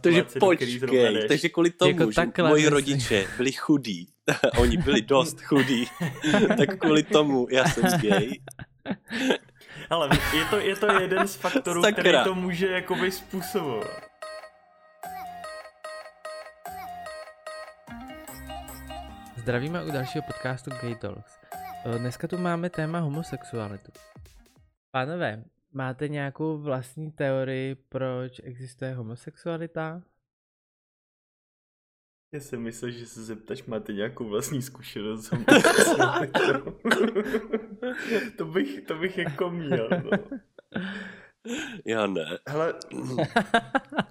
Takže 0.00 0.24
počkej, 0.40 1.28
takže 1.28 1.48
kvůli 1.48 1.70
tomu, 1.70 1.90
jako 1.90 2.12
že 2.12 2.42
moji 2.42 2.68
rodiče 2.68 3.26
byli 3.36 3.52
chudí, 3.52 4.08
oni 4.58 4.76
byli 4.76 5.02
dost 5.02 5.40
chudí, 5.44 5.86
tak 6.56 6.78
kvůli 6.78 7.02
tomu 7.02 7.46
já 7.50 7.68
jsem 7.68 8.00
gay. 8.00 8.30
Ale 9.90 10.08
je 10.38 10.44
to, 10.44 10.58
je 10.58 10.76
to 10.76 11.00
jeden 11.00 11.28
z 11.28 11.34
faktorů, 11.34 11.82
Sakra. 11.82 12.02
který 12.02 12.18
to 12.24 12.34
může 12.34 12.66
jakoby 12.66 13.12
způsobovat. 13.12 14.10
Zdravíme 19.36 19.84
u 19.84 19.90
dalšího 19.90 20.22
podcastu 20.22 20.70
Gay 20.82 20.94
Talks. 20.94 21.32
Dneska 21.98 22.28
tu 22.28 22.38
máme 22.38 22.70
téma 22.70 22.98
homosexualitu. 22.98 23.92
Pánové, 24.90 25.44
máte 25.72 26.08
nějakou 26.08 26.58
vlastní 26.58 27.12
teorii, 27.12 27.74
proč 27.74 28.40
existuje 28.44 28.94
homosexualita? 28.94 30.02
Já 32.34 32.40
jsem 32.40 32.62
myslel, 32.62 32.90
že 32.90 33.06
se 33.06 33.24
zeptáš, 33.24 33.64
máte 33.64 33.92
nějakou 33.92 34.28
vlastní 34.28 34.62
zkušenost 34.62 35.24
s 35.24 35.30
to, 38.36 38.44
bych, 38.44 38.80
to 38.80 38.94
bych 38.94 39.18
jako 39.18 39.50
měl, 39.50 39.88
no. 40.04 40.10
Já 41.84 42.06
ne. 42.06 42.38
Hele, 42.48 42.74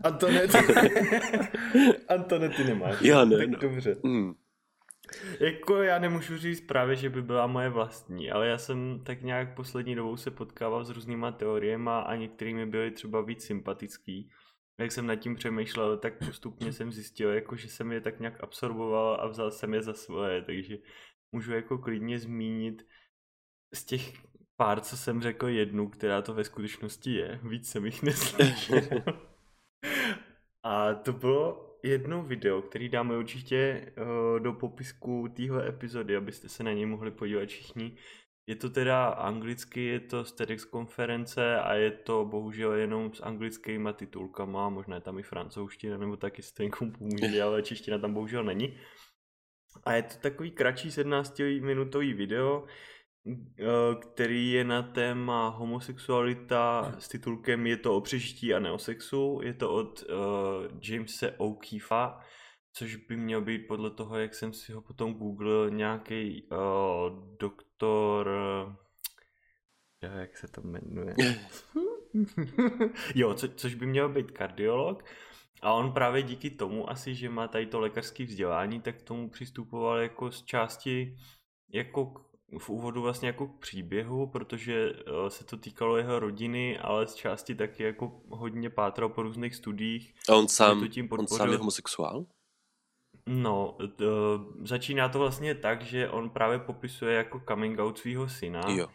Antone, 0.03 0.41
Antone, 2.07 2.49
ty 2.49 2.63
nemáš. 2.63 3.01
Já 3.01 3.25
ne. 3.25 3.37
Tak 3.37 3.49
no. 3.49 3.57
dobře. 3.57 3.95
Mm. 4.03 4.33
Jako 5.39 5.75
já 5.75 5.99
nemůžu 5.99 6.37
říct 6.37 6.61
právě, 6.61 6.95
že 6.95 7.09
by 7.09 7.21
byla 7.21 7.47
moje 7.47 7.69
vlastní, 7.69 8.31
ale 8.31 8.47
já 8.47 8.57
jsem 8.57 9.01
tak 9.03 9.21
nějak 9.21 9.55
poslední 9.55 9.95
dobou 9.95 10.17
se 10.17 10.31
potkával 10.31 10.85
s 10.85 10.89
různýma 10.89 11.31
teoriemi 11.31 11.89
a 11.89 12.15
některými 12.15 12.65
byly 12.65 12.91
třeba 12.91 13.21
víc 13.21 13.43
sympatický. 13.43 14.29
Jak 14.79 14.91
jsem 14.91 15.07
nad 15.07 15.15
tím 15.15 15.35
přemýšlel, 15.35 15.97
tak 15.97 16.25
postupně 16.25 16.73
jsem 16.73 16.91
zjistil, 16.91 17.29
jako, 17.29 17.55
že 17.55 17.69
jsem 17.69 17.91
je 17.91 18.01
tak 18.01 18.19
nějak 18.19 18.43
absorboval 18.43 19.17
a 19.21 19.27
vzal 19.27 19.51
jsem 19.51 19.73
je 19.73 19.81
za 19.81 19.93
svoje, 19.93 20.41
takže 20.41 20.77
můžu 21.31 21.53
jako 21.53 21.77
klidně 21.77 22.19
zmínit 22.19 22.87
z 23.73 23.85
těch 23.85 24.13
pár, 24.55 24.81
co 24.81 24.97
jsem 24.97 25.21
řekl 25.21 25.47
jednu, 25.47 25.89
která 25.89 26.21
to 26.21 26.33
ve 26.33 26.43
skutečnosti 26.43 27.13
je. 27.13 27.39
Víc 27.43 27.69
jsem 27.69 27.85
jich 27.85 28.03
neslyšel. 28.03 28.81
a 30.63 30.93
to 30.93 31.13
bylo 31.13 31.68
jedno 31.83 32.23
video, 32.23 32.61
který 32.61 32.89
dáme 32.89 33.17
určitě 33.17 33.91
uh, 33.97 34.39
do 34.39 34.53
popisku 34.53 35.27
téhle 35.35 35.67
epizody, 35.67 36.15
abyste 36.15 36.49
se 36.49 36.63
na 36.63 36.73
něj 36.73 36.85
mohli 36.85 37.11
podívat 37.11 37.49
všichni. 37.49 37.97
Je 38.47 38.55
to 38.55 38.69
teda 38.69 39.07
anglicky, 39.07 39.85
je 39.85 39.99
to 39.99 40.25
z 40.25 40.31
TEDx 40.31 40.65
konference 40.65 41.59
a 41.59 41.73
je 41.73 41.91
to 41.91 42.25
bohužel 42.25 42.73
jenom 42.73 43.13
s 43.13 43.21
anglickýma 43.21 43.93
titulkama, 43.93 44.69
možná 44.69 44.95
je 44.95 45.01
tam 45.01 45.19
i 45.19 45.23
francouzština, 45.23 45.97
nebo 45.97 46.17
taky 46.17 46.41
s 46.41 46.57
někomu 46.57 46.91
pomůže, 46.91 47.41
ale 47.43 47.63
čeština 47.63 47.97
tam 47.97 48.13
bohužel 48.13 48.43
není. 48.43 48.77
A 49.83 49.93
je 49.93 50.03
to 50.03 50.15
takový 50.21 50.51
kratší 50.51 50.91
17 50.91 51.39
minutový 51.61 52.13
video, 52.13 52.65
Eh, 52.65 52.98
který 54.01 54.51
je 54.51 54.63
na 54.63 54.81
téma 54.81 55.49
homosexualita 55.49 56.95
s 56.99 57.07
titulkem 57.07 57.67
Je 57.67 57.77
to 57.77 57.95
o 57.95 58.01
přežití 58.01 58.53
a 58.53 58.59
neosexu. 58.59 59.39
Je 59.43 59.53
to 59.53 59.73
od 59.73 60.03
uh, 60.03 60.15
Jamese 60.81 61.31
O'Keefa, 61.37 62.19
což 62.73 62.95
by 62.95 63.17
měl 63.17 63.41
být 63.41 63.67
podle 63.67 63.91
toho, 63.91 64.19
jak 64.19 64.33
jsem 64.35 64.53
si 64.53 64.71
ho 64.71 64.81
potom 64.81 65.13
googlil, 65.13 65.69
nějaký 65.69 66.43
uh, 66.43 66.57
doktor... 67.39 68.29
Uh, 68.67 68.75
jak 70.19 70.37
se 70.37 70.47
to 70.47 70.61
jmenuje? 70.61 71.15
jo, 73.15 73.33
co, 73.33 73.47
což 73.47 73.75
by 73.75 73.85
měl 73.85 74.09
být 74.09 74.31
kardiolog. 74.31 75.03
A 75.61 75.73
on 75.73 75.91
právě 75.91 76.21
díky 76.21 76.49
tomu 76.49 76.89
asi, 76.89 77.15
že 77.15 77.29
má 77.29 77.47
tady 77.47 77.65
to 77.65 77.79
lékařské 77.79 78.23
vzdělání, 78.23 78.81
tak 78.81 78.99
k 78.99 79.03
tomu 79.03 79.29
přistupoval 79.29 79.97
jako 79.97 80.31
z 80.31 80.43
části 80.43 81.17
jako 81.73 82.28
v 82.57 82.69
úvodu 82.69 83.01
vlastně 83.01 83.27
jako 83.27 83.47
k 83.47 83.59
příběhu, 83.59 84.27
protože 84.27 84.93
eh, 84.93 85.29
se 85.29 85.43
to 85.43 85.57
týkalo 85.57 85.97
jeho 85.97 86.19
rodiny, 86.19 86.79
ale 86.79 87.07
z 87.07 87.15
části 87.15 87.55
taky 87.55 87.83
jako 87.83 88.21
hodně 88.29 88.69
pátral 88.69 89.09
po 89.09 89.21
různých 89.21 89.55
studiích. 89.55 90.13
A 90.29 90.35
on 90.35 90.47
sám, 90.47 90.79
to 90.79 90.87
tím 90.87 91.07
on 91.11 91.27
sám 91.27 91.51
je 91.51 91.57
homosexuál? 91.57 92.25
No, 93.27 93.77
to, 93.95 94.05
začíná 94.63 95.09
to 95.09 95.19
vlastně 95.19 95.55
tak, 95.55 95.81
že 95.81 96.09
on 96.09 96.29
právě 96.29 96.59
popisuje 96.59 97.15
jako 97.15 97.41
coming 97.47 97.79
out 97.79 97.97
svého 97.97 98.29
syna. 98.29 98.61
Jo 98.67 98.87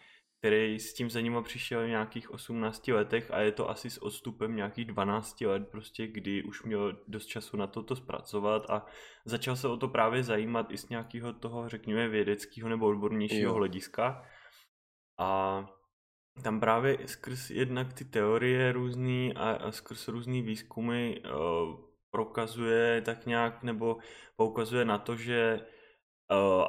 který 0.45 0.81
s 0.81 0.95
tím 0.95 1.11
za 1.11 1.21
nima 1.21 1.43
přišel 1.43 1.85
v 1.85 1.89
nějakých 1.89 2.31
18 2.31 2.89
letech 2.89 3.31
a 3.31 3.41
je 3.41 3.53
to 3.53 3.71
asi 3.71 3.91
s 3.91 4.03
odstupem 4.03 4.57
nějakých 4.57 4.85
12 4.85 5.41
let, 5.41 5.69
prostě 5.71 6.07
kdy 6.07 6.43
už 6.43 6.63
měl 6.63 6.99
dost 7.09 7.27
času 7.27 7.57
na 7.57 7.67
toto 7.67 7.97
zpracovat 7.97 8.71
a 8.71 8.87
začal 9.25 9.57
se 9.57 9.69
o 9.69 9.77
to 9.77 9.89
právě 9.89 10.23
zajímat 10.23 10.71
i 10.71 10.79
z 10.79 10.89
nějakého 10.89 11.33
toho, 11.33 11.69
řekněme, 11.69 12.09
vědeckého 12.09 12.69
nebo 12.69 12.87
odbornějšího 12.87 13.51
jo. 13.51 13.55
hlediska. 13.55 14.23
A 15.19 15.65
tam 16.43 16.61
právě 16.61 16.99
skrz 17.07 17.51
jednak 17.51 17.93
ty 17.93 18.05
teorie 18.05 18.73
různý 18.73 19.35
a, 19.35 19.51
a 19.51 19.73
skrz 19.73 20.09
různý 20.09 20.43
výzkumy 20.43 21.15
uh, 21.17 21.77
prokazuje 22.11 23.01
tak 23.01 23.27
nějak 23.27 23.63
nebo 23.63 23.97
poukazuje 24.37 24.85
na 24.85 24.99
to, 24.99 25.17
že 25.17 25.61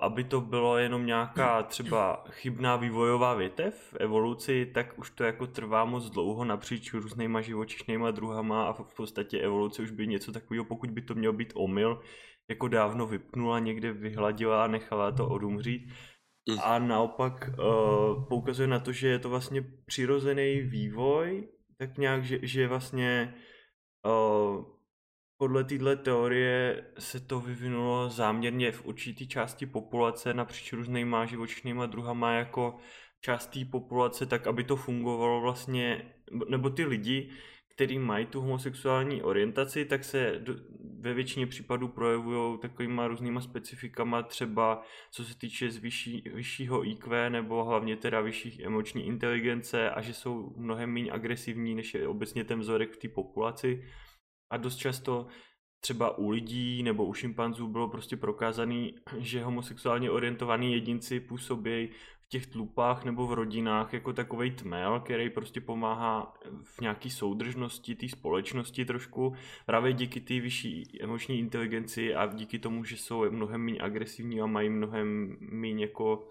aby 0.01 0.23
to 0.23 0.41
bylo 0.41 0.77
jenom 0.77 1.05
nějaká 1.05 1.63
třeba 1.63 2.23
chybná 2.29 2.75
vývojová 2.75 3.33
větev 3.33 3.75
v 3.75 3.95
evoluci, 3.99 4.71
tak 4.73 4.99
už 4.99 5.09
to 5.09 5.23
jako 5.23 5.47
trvá 5.47 5.85
moc 5.85 6.09
dlouho 6.09 6.45
napříč 6.45 6.93
různýma 6.93 7.41
živočišnýma 7.41 8.11
druhama 8.11 8.67
a 8.67 8.73
v 8.73 8.95
podstatě 8.95 9.39
evoluce 9.39 9.81
už 9.81 9.91
by 9.91 10.07
něco 10.07 10.31
takového, 10.31 10.65
pokud 10.65 10.91
by 10.91 11.01
to 11.01 11.15
měl 11.15 11.33
být 11.33 11.53
omyl, 11.55 12.01
jako 12.49 12.67
dávno 12.67 13.07
vypnula, 13.07 13.59
někde 13.59 13.94
vyhladila 13.94 14.63
a 14.63 14.67
nechala 14.67 15.11
to 15.11 15.29
odumřít. 15.29 15.91
Mm. 16.49 16.57
A 16.63 16.79
naopak 16.79 17.49
uh, 17.49 18.27
poukazuje 18.27 18.67
na 18.67 18.79
to, 18.79 18.91
že 18.91 19.07
je 19.07 19.19
to 19.19 19.29
vlastně 19.29 19.61
přirozený 19.85 20.61
vývoj, 20.61 21.47
tak 21.77 21.97
nějak, 21.97 22.25
že, 22.25 22.39
že 22.41 22.67
vlastně 22.67 23.35
uh, 24.05 24.75
podle 25.38 25.63
téhle 25.63 25.96
teorie 25.96 26.84
se 27.00 27.19
to 27.19 27.40
vyvinulo 27.40 28.09
záměrně 28.09 28.72
v 28.72 28.85
určitý 28.85 29.28
části 29.28 29.66
populace 29.66 30.34
napříč 30.34 30.73
různýma 30.73 31.25
živočišnýma 31.25 31.85
druhama 31.85 32.34
jako 32.34 32.78
část 33.22 33.47
té 33.47 33.66
populace, 33.66 34.25
tak 34.25 34.47
aby 34.47 34.63
to 34.63 34.75
fungovalo 34.75 35.41
vlastně, 35.41 36.13
nebo 36.50 36.69
ty 36.69 36.85
lidi, 36.85 37.29
který 37.75 38.00
mají 38.00 38.25
tu 38.25 38.41
homosexuální 38.41 39.24
orientaci, 39.24 39.85
tak 39.85 40.03
se 40.03 40.40
do, 40.40 40.56
ve 41.00 41.13
většině 41.13 41.47
případů 41.47 41.88
projevují 41.88 42.59
takovýma 42.59 43.07
různýma 43.07 43.41
specifikama, 43.41 44.24
třeba 44.24 44.81
co 45.12 45.25
se 45.25 45.38
týče 45.38 45.72
z 45.72 45.78
vyšší, 45.78 46.24
vyššího 46.34 46.88
IQ 46.88 47.29
nebo 47.29 47.63
hlavně 47.63 47.95
teda 47.97 48.22
vyšších 48.22 48.59
emoční 48.59 49.07
inteligence 49.07 49.90
a 49.90 50.01
že 50.01 50.13
jsou 50.13 50.53
mnohem 50.57 50.90
méně 50.90 51.12
agresivní, 51.12 51.75
než 51.75 51.94
je 51.94 52.07
obecně 52.07 52.44
ten 52.44 52.59
vzorek 52.59 52.91
v 52.91 52.97
té 52.97 53.07
populaci. 53.07 53.84
A 54.50 54.57
dost 54.57 54.75
často 54.75 55.28
třeba 55.79 56.17
u 56.17 56.29
lidí 56.29 56.83
nebo 56.83 57.06
u 57.06 57.13
šimpanzů 57.13 57.67
bylo 57.67 57.89
prostě 57.89 58.17
prokázaný, 58.17 58.95
že 59.17 59.44
homosexuálně 59.44 60.11
orientovaní 60.11 60.73
jedinci 60.73 61.19
působí 61.19 61.89
v 62.25 62.29
těch 62.29 62.47
tlupách 62.47 63.06
nebo 63.06 63.28
v 63.28 63.33
rodinách 63.33 63.94
jako 63.94 64.13
takový 64.13 64.51
tmel, 64.51 65.00
který 65.00 65.29
prostě 65.29 65.61
pomáhá 65.61 66.33
v 66.63 66.81
nějaký 66.81 67.09
soudržnosti 67.09 67.95
té 67.95 68.09
společnosti 68.09 68.85
trošku, 68.85 69.35
právě 69.66 69.94
díky 69.94 70.22
té 70.22 70.39
vyšší 70.39 70.83
emoční 71.01 71.39
inteligenci 71.39 72.16
a 72.16 72.25
díky 72.25 72.59
tomu, 72.59 72.83
že 72.83 72.97
jsou 72.97 73.31
mnohem 73.31 73.62
méně 73.62 73.81
agresivní 73.81 74.41
a 74.41 74.45
mají 74.45 74.69
mnohem 74.69 75.38
méně 75.39 75.85
jako 75.85 76.27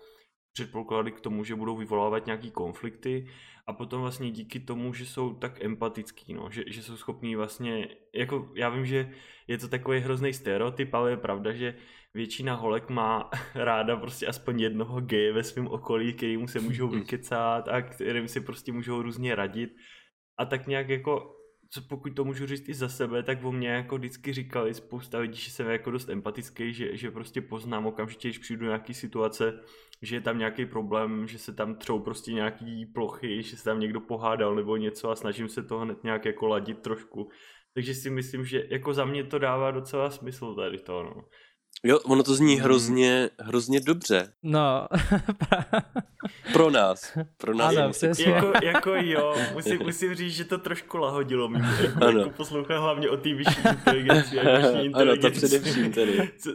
předpoklady 0.53 1.13
k 1.13 1.21
tomu, 1.21 1.45
že 1.45 1.55
budou 1.55 1.77
vyvolávat 1.77 2.27
nějaký 2.27 2.51
konflikty 2.51 3.27
a 3.67 3.73
potom 3.73 4.01
vlastně 4.01 4.31
díky 4.31 4.61
tomu, 4.61 4.95
že 4.95 5.07
jsou 5.07 5.35
tak 5.35 5.65
empatický, 5.65 6.35
no, 6.35 6.49
že, 6.51 6.65
že 6.67 6.83
jsou 6.83 6.97
schopní 6.97 7.37
vlastně, 7.37 7.89
jako 8.15 8.53
já 8.55 8.69
vím, 8.69 8.87
že 8.87 9.11
je 9.49 9.59
to 9.59 9.69
takový 9.69 10.01
hrozný 10.01 10.33
stereotyp, 10.33 10.95
ale 10.95 11.11
je 11.11 11.17
pravda, 11.17 11.53
že 11.53 11.75
většina 12.15 12.55
holek 12.55 12.91
má 12.91 13.31
ráda 13.55 13.97
prostě 13.97 14.27
aspoň 14.27 14.61
jednoho 14.61 15.01
geje 15.01 15.33
ve 15.33 15.45
svém 15.45 15.67
okolí, 15.67 16.13
kterým 16.13 16.49
se 16.49 16.61
můžou 16.61 16.89
vykecat 16.99 17.69
a 17.69 17.83
kterým 17.83 18.29
si 18.29 18.41
prostě 18.41 18.73
můžou 18.73 19.03
různě 19.03 19.35
radit. 19.35 19.71
A 20.39 20.45
tak 20.45 20.67
nějak 20.67 20.89
jako 20.89 21.37
co 21.75 21.83
pokud 21.83 22.11
to 22.11 22.25
můžu 22.25 22.47
říct 22.47 22.69
i 22.69 22.75
za 22.75 22.89
sebe, 22.89 23.23
tak 23.23 23.45
o 23.45 23.53
mě 23.53 23.69
jako 23.69 23.99
vždycky 23.99 24.33
říkali 24.33 24.75
spousta 24.75 25.19
lidí, 25.19 25.39
že 25.39 25.51
jsem 25.51 25.67
jako 25.67 25.91
dost 25.91 26.09
empatický, 26.09 26.75
že, 26.75 26.97
že 26.97 27.11
prostě 27.11 27.41
poznám 27.41 27.87
okamžitě, 27.87 28.29
když 28.29 28.39
přijdu 28.39 28.61
do 28.61 28.67
nějaký 28.67 28.95
situace, 28.95 29.61
že 30.03 30.17
je 30.17 30.21
tam 30.21 30.39
nějaký 30.39 30.67
problém, 30.67 31.29
že 31.29 31.39
se 31.39 31.53
tam 31.53 31.75
třou 31.75 32.01
prostě 32.01 32.33
nějaký 32.33 32.87
plochy, 32.87 33.43
že 33.43 33.57
se 33.57 33.65
tam 33.65 33.81
někdo 33.81 34.01
pohádal 34.01 34.55
nebo 34.55 34.77
něco 34.77 35.11
a 35.11 35.17
snažím 35.17 35.49
se 35.49 35.63
to 35.63 35.79
hned 35.79 36.05
nějak 36.05 36.25
jako 36.25 36.47
ladit 36.47 36.79
trošku. 36.79 37.31
Takže 37.75 37.95
si 37.95 38.11
myslím, 38.11 38.45
že 38.45 38.65
jako 38.71 38.95
za 38.95 39.05
mě 39.05 39.25
to 39.25 39.39
dává 39.39 39.71
docela 39.71 40.11
smysl 40.11 40.55
tady 40.55 40.79
to, 40.79 41.03
no. 41.03 41.25
Jo, 41.83 41.99
ono 42.05 42.23
to 42.23 42.35
zní 42.35 42.55
hmm. 42.55 42.65
hrozně, 42.65 43.31
hrozně 43.41 43.81
dobře. 43.81 44.33
No. 44.43 44.89
pro 46.53 46.71
nás. 46.71 47.19
Pro 47.37 47.55
nás. 47.55 47.77
Ano, 47.77 47.93
jako, 48.19 48.53
jako 48.63 48.95
jo, 48.95 49.35
musím, 49.55 49.79
musím 49.85 50.15
říct, 50.15 50.35
že 50.35 50.45
to 50.45 50.59
trošku 50.59 50.97
lahodilo 50.97 51.49
mě. 51.49 51.63
Jako, 51.83 52.05
ano. 52.05 52.19
jako 52.19 52.31
poslouchám 52.31 52.83
hlavně 52.83 53.11
o 53.11 53.17
té 53.17 53.35
vyšší 53.35 53.61
inteligenci 53.71 54.41
a 54.41 54.57
vyšší 54.59 54.85
inteligenci. 54.85 54.95
Ano, 54.95 55.17
to 55.17 55.31
především 55.31 55.93
tedy. 55.93 56.31
Co, 56.39 56.51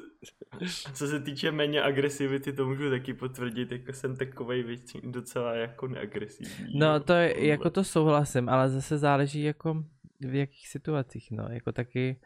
co 0.93 1.07
se 1.07 1.19
týče 1.19 1.51
méně 1.51 1.81
agresivity, 1.81 2.53
to 2.53 2.65
můžu 2.65 2.89
taky 2.89 3.13
potvrdit, 3.13 3.71
jako 3.71 3.93
jsem 3.93 4.15
takovej 4.15 4.63
větší, 4.63 5.01
docela 5.03 5.53
jako 5.53 5.87
neagresivní. 5.87 6.79
No 6.79 6.99
to 6.99 7.13
je, 7.13 7.47
jako 7.47 7.69
to 7.69 7.83
souhlasím, 7.83 8.49
ale 8.49 8.69
zase 8.69 8.97
záleží 8.97 9.43
jako 9.43 9.83
v 10.19 10.35
jakých 10.35 10.67
situacích, 10.67 11.31
no, 11.31 11.47
jako 11.49 11.71
taky 11.71 12.19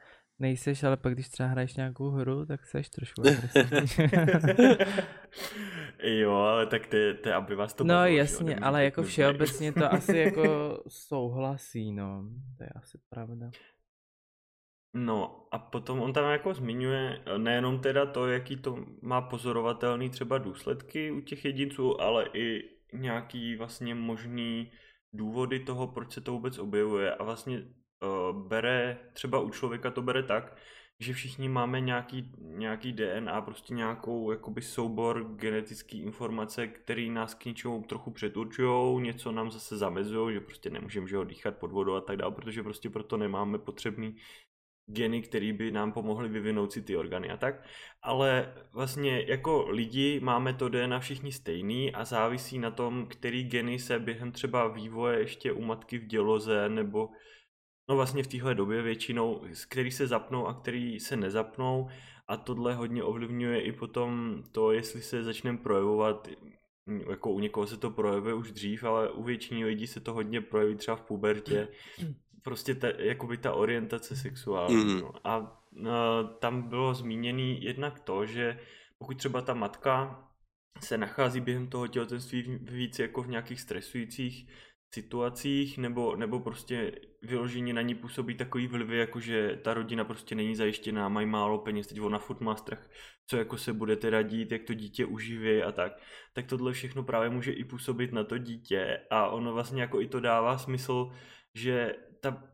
nejseš, 0.44 0.84
ale 0.84 0.98
pak 0.98 1.14
když 1.14 1.30
třeba 1.30 1.50
hraješ 1.50 1.76
nějakou 1.76 2.10
hru, 2.10 2.46
tak 2.46 2.66
seš 2.66 2.90
trošku 2.90 3.22
agresivní. 3.22 3.88
jo, 6.20 6.32
ale 6.34 6.66
tak 6.66 6.88
to 6.88 6.96
je 6.96 7.34
aby 7.34 7.56
vás 7.56 7.74
to 7.74 7.84
No 7.84 7.94
bavilo, 7.94 8.18
jasně, 8.18 8.56
ale 8.56 8.84
jako 8.84 9.04
všeobecně 9.04 9.72
to 9.72 9.94
asi 9.94 10.18
jako 10.18 10.44
souhlasí, 10.88 11.92
no, 11.92 12.24
to 12.58 12.64
je 12.64 12.70
asi 12.70 12.98
pravda. 13.10 13.52
No 14.96 15.48
a 15.52 15.60
potom 15.60 16.02
on 16.02 16.14
tam 16.14 16.32
jako 16.32 16.54
zmiňuje 16.54 17.24
nejenom 17.38 17.80
teda 17.80 18.06
to, 18.06 18.28
jaký 18.28 18.58
to 18.58 18.86
má 19.02 19.22
pozorovatelný 19.22 20.10
třeba 20.10 20.38
důsledky 20.38 21.12
u 21.12 21.22
těch 21.22 21.46
jedinců, 21.46 22.02
ale 22.02 22.30
i 22.34 22.70
nějaký 22.94 23.56
vlastně 23.56 23.96
možný 23.96 24.72
důvody 25.14 25.60
toho, 25.60 25.88
proč 25.88 26.14
se 26.14 26.22
to 26.22 26.32
vůbec 26.32 26.60
objevuje 26.60 27.16
a 27.16 27.24
vlastně 27.24 27.64
bere, 28.32 28.98
třeba 29.14 29.40
u 29.40 29.50
člověka 29.50 29.92
to 29.92 30.02
bere 30.02 30.24
tak, 30.24 30.58
že 31.00 31.14
všichni 31.14 31.50
máme 31.50 31.82
nějaký, 31.82 32.32
nějaký 32.38 32.94
DNA, 32.94 33.42
prostě 33.42 33.74
nějakou 33.74 34.32
jakoby 34.32 34.62
soubor 34.62 35.36
genetické 35.36 35.98
informace, 35.98 36.68
který 36.68 37.10
nás 37.10 37.34
k 37.34 37.46
něčemu 37.46 37.84
trochu 37.84 38.12
předurčují, 38.12 39.02
něco 39.02 39.32
nám 39.32 39.52
zase 39.52 39.78
zamezují, 39.78 40.34
že 40.34 40.40
prostě 40.40 40.70
nemůžeme 40.70 41.08
že 41.08 41.18
ho 41.18 41.24
dýchat 41.24 41.58
pod 41.58 41.72
vodou 41.72 41.94
a 41.94 42.02
tak 42.02 42.18
dále, 42.18 42.32
protože 42.32 42.64
prostě 42.64 42.90
proto 42.90 43.18
nemáme 43.18 43.58
potřebný 43.58 44.16
geny, 44.86 45.22
které 45.22 45.54
by 45.54 45.72
nám 45.72 45.92
pomohly 45.92 46.30
vyvinout 46.30 46.72
si 46.72 46.82
ty 46.82 46.98
orgány 46.98 47.30
a 47.30 47.38
tak. 47.38 47.64
Ale 48.02 48.54
vlastně 48.74 49.26
jako 49.28 49.70
lidi 49.70 50.20
máme 50.20 50.54
to 50.54 50.70
DNA 50.70 51.00
všichni 51.00 51.32
stejný 51.32 51.94
a 51.94 52.06
závisí 52.06 52.60
na 52.60 52.72
tom, 52.72 53.08
který 53.08 53.44
geny 53.44 53.80
se 53.80 54.00
během 54.00 54.32
třeba 54.32 54.68
vývoje 54.68 55.20
ještě 55.20 55.52
u 55.52 55.62
matky 55.62 55.98
v 55.98 56.06
děloze 56.06 56.70
nebo 56.70 57.10
no 57.90 57.96
vlastně 57.96 58.24
v 58.24 58.28
téhle 58.28 58.56
době 58.56 58.82
většinou, 58.82 59.42
který 59.70 59.92
se 59.92 60.08
zapnou 60.08 60.48
a 60.48 60.54
který 60.54 61.00
se 61.00 61.16
nezapnou 61.16 61.90
a 62.28 62.38
tohle 62.38 62.76
hodně 62.76 63.04
ovlivňuje 63.04 63.62
i 63.62 63.72
potom 63.72 64.44
to, 64.52 64.72
jestli 64.72 65.02
se 65.02 65.24
začneme 65.24 65.58
projevovat 65.58 66.28
jako 67.10 67.32
u 67.32 67.40
někoho 67.40 67.68
se 67.68 67.78
to 67.78 67.92
projevuje 67.92 68.34
už 68.34 68.52
dřív, 68.52 68.84
ale 68.84 69.12
u 69.12 69.24
většiny 69.24 69.66
lidí 69.66 69.88
se 69.88 70.00
to 70.00 70.14
hodně 70.14 70.42
projeví 70.42 70.76
třeba 70.76 70.98
v 70.98 71.02
pubertě 71.02 71.68
prostě 72.42 72.76
ta, 72.76 72.88
jakoby 72.98 73.38
ta 73.38 73.54
orientace 73.54 74.16
sexuální. 74.16 74.76
Mm. 74.76 75.00
No. 75.00 75.14
A 75.24 75.62
no, 75.72 76.24
tam 76.40 76.62
bylo 76.62 76.94
zmíněný 76.94 77.64
jednak 77.64 78.00
to, 78.00 78.26
že 78.26 78.60
pokud 78.98 79.18
třeba 79.18 79.42
ta 79.42 79.54
matka 79.54 80.28
se 80.80 80.98
nachází 80.98 81.42
během 81.42 81.68
toho 81.68 81.88
těhotenství 81.88 82.60
víc 82.62 83.00
jako 83.00 83.24
v 83.24 83.30
nějakých 83.30 83.62
stresujících 83.62 84.48
situacích, 84.94 85.78
nebo, 85.78 86.16
nebo 86.16 86.40
prostě 86.40 86.92
vyloženě 87.22 87.74
na 87.74 87.82
ní 87.82 87.96
působí 87.96 88.36
takový 88.36 88.68
vlivy, 88.68 88.98
jako 88.98 89.20
že 89.20 89.60
ta 89.64 89.74
rodina 89.74 90.04
prostě 90.04 90.36
není 90.36 90.56
zajištěná, 90.56 91.10
mají 91.10 91.28
málo 91.28 91.58
peněz, 91.58 91.88
teď 91.88 92.02
ona 92.02 92.20
furt 92.20 92.42
má 92.42 92.56
strach, 92.56 92.90
co 93.28 93.38
jako 93.38 93.58
se 93.58 93.74
bude 93.74 93.96
teda 93.96 94.22
dít, 94.22 94.52
jak 94.52 94.64
to 94.64 94.74
dítě 94.74 95.06
uživí 95.06 95.64
a 95.64 95.72
tak, 95.72 95.94
tak 96.34 96.48
tohle 96.48 96.74
všechno 96.74 97.04
právě 97.04 97.30
může 97.30 97.52
i 97.52 97.64
působit 97.64 98.12
na 98.12 98.24
to 98.24 98.38
dítě 98.38 99.00
a 99.10 99.28
ono 99.28 99.54
vlastně 99.54 99.82
jako 99.82 100.02
i 100.02 100.08
to 100.08 100.20
dává 100.20 100.58
smysl, 100.58 101.12
že 101.56 101.96
ta 102.20 102.53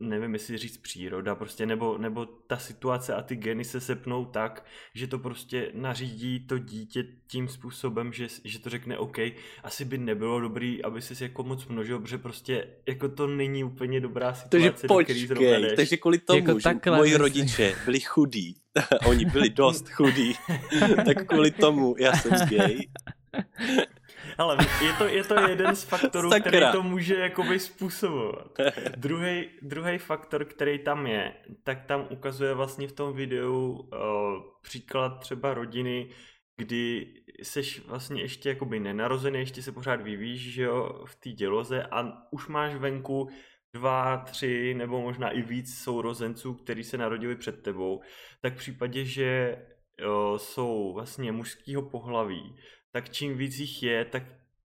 nevím, 0.00 0.32
jestli 0.32 0.58
říct 0.58 0.76
příroda, 0.76 1.34
prostě, 1.34 1.66
nebo, 1.66 1.98
nebo 1.98 2.26
ta 2.26 2.56
situace 2.56 3.14
a 3.14 3.22
ty 3.22 3.36
geny 3.36 3.64
se 3.64 3.80
sepnou 3.80 4.24
tak, 4.24 4.64
že 4.94 5.06
to 5.06 5.18
prostě 5.18 5.70
nařídí 5.74 6.40
to 6.40 6.58
dítě 6.58 7.06
tím 7.26 7.48
způsobem, 7.48 8.12
že, 8.12 8.26
že 8.44 8.58
to 8.58 8.70
řekne 8.70 8.98
OK, 8.98 9.18
asi 9.62 9.84
by 9.84 9.98
nebylo 9.98 10.40
dobrý, 10.40 10.84
aby 10.84 11.02
se 11.02 11.24
jako 11.24 11.42
moc 11.42 11.66
množil, 11.66 12.00
protože 12.00 12.18
prostě 12.18 12.68
jako 12.88 13.08
to 13.08 13.26
není 13.26 13.64
úplně 13.64 14.00
dobrá 14.00 14.34
situace, 14.34 14.86
takže 14.88 15.26
počkej, 15.26 15.76
takže 15.76 15.96
kvůli 15.96 16.18
tomu, 16.18 16.38
jako 16.38 16.60
že 16.60 16.90
moji 16.90 17.00
myslím. 17.00 17.20
rodiče 17.20 17.74
byli 17.84 18.00
chudí, 18.00 18.56
oni 19.06 19.24
byli 19.24 19.50
dost 19.50 19.88
chudí, 19.88 20.34
tak 21.04 21.26
kvůli 21.26 21.50
tomu 21.50 21.94
já 21.98 22.16
jsem 22.16 22.48
gay. 22.48 22.78
Ale 24.38 24.56
je 24.84 24.92
to, 24.92 25.04
je 25.04 25.24
to 25.24 25.40
jeden 25.48 25.76
z 25.76 25.84
faktorů, 25.84 26.30
Sakra. 26.30 26.50
který 26.50 26.72
to 26.72 26.82
může 26.82 27.16
jakoby 27.16 27.58
způsobovat. 27.58 28.48
Druhý 29.62 29.98
faktor, 29.98 30.44
který 30.44 30.78
tam 30.78 31.06
je, 31.06 31.32
tak 31.64 31.86
tam 31.86 32.06
ukazuje 32.10 32.54
vlastně 32.54 32.88
v 32.88 32.92
tom 32.92 33.12
videu 33.12 33.70
uh, 33.70 33.98
příklad 34.62 35.20
třeba 35.20 35.54
rodiny, 35.54 36.08
kdy 36.56 37.06
seš 37.42 37.86
vlastně 37.86 38.22
ještě 38.22 38.48
jakoby 38.48 38.80
nenarozený, 38.80 39.38
ještě 39.38 39.62
se 39.62 39.72
pořád 39.72 40.00
vyvíjíš, 40.00 40.52
že 40.52 40.62
jo, 40.62 41.04
v 41.06 41.14
té 41.14 41.30
děloze 41.30 41.82
a 41.82 42.12
už 42.30 42.48
máš 42.48 42.74
venku 42.74 43.28
dva, 43.74 44.16
tři 44.16 44.74
nebo 44.74 45.00
možná 45.00 45.30
i 45.30 45.42
víc 45.42 45.78
sourozenců, 45.78 46.54
kteří 46.54 46.84
se 46.84 46.98
narodili 46.98 47.36
před 47.36 47.62
tebou, 47.62 48.00
tak 48.40 48.54
v 48.54 48.56
případě, 48.56 49.04
že 49.04 49.56
jo, 50.00 50.38
jsou 50.38 50.92
vlastně 50.94 51.32
mužského 51.32 51.82
pohlaví, 51.82 52.56
tak 52.96 53.10
čím 53.10 53.36
víc 53.36 53.58
jich 53.58 53.82
je, 53.82 54.04
tak 54.04 54.22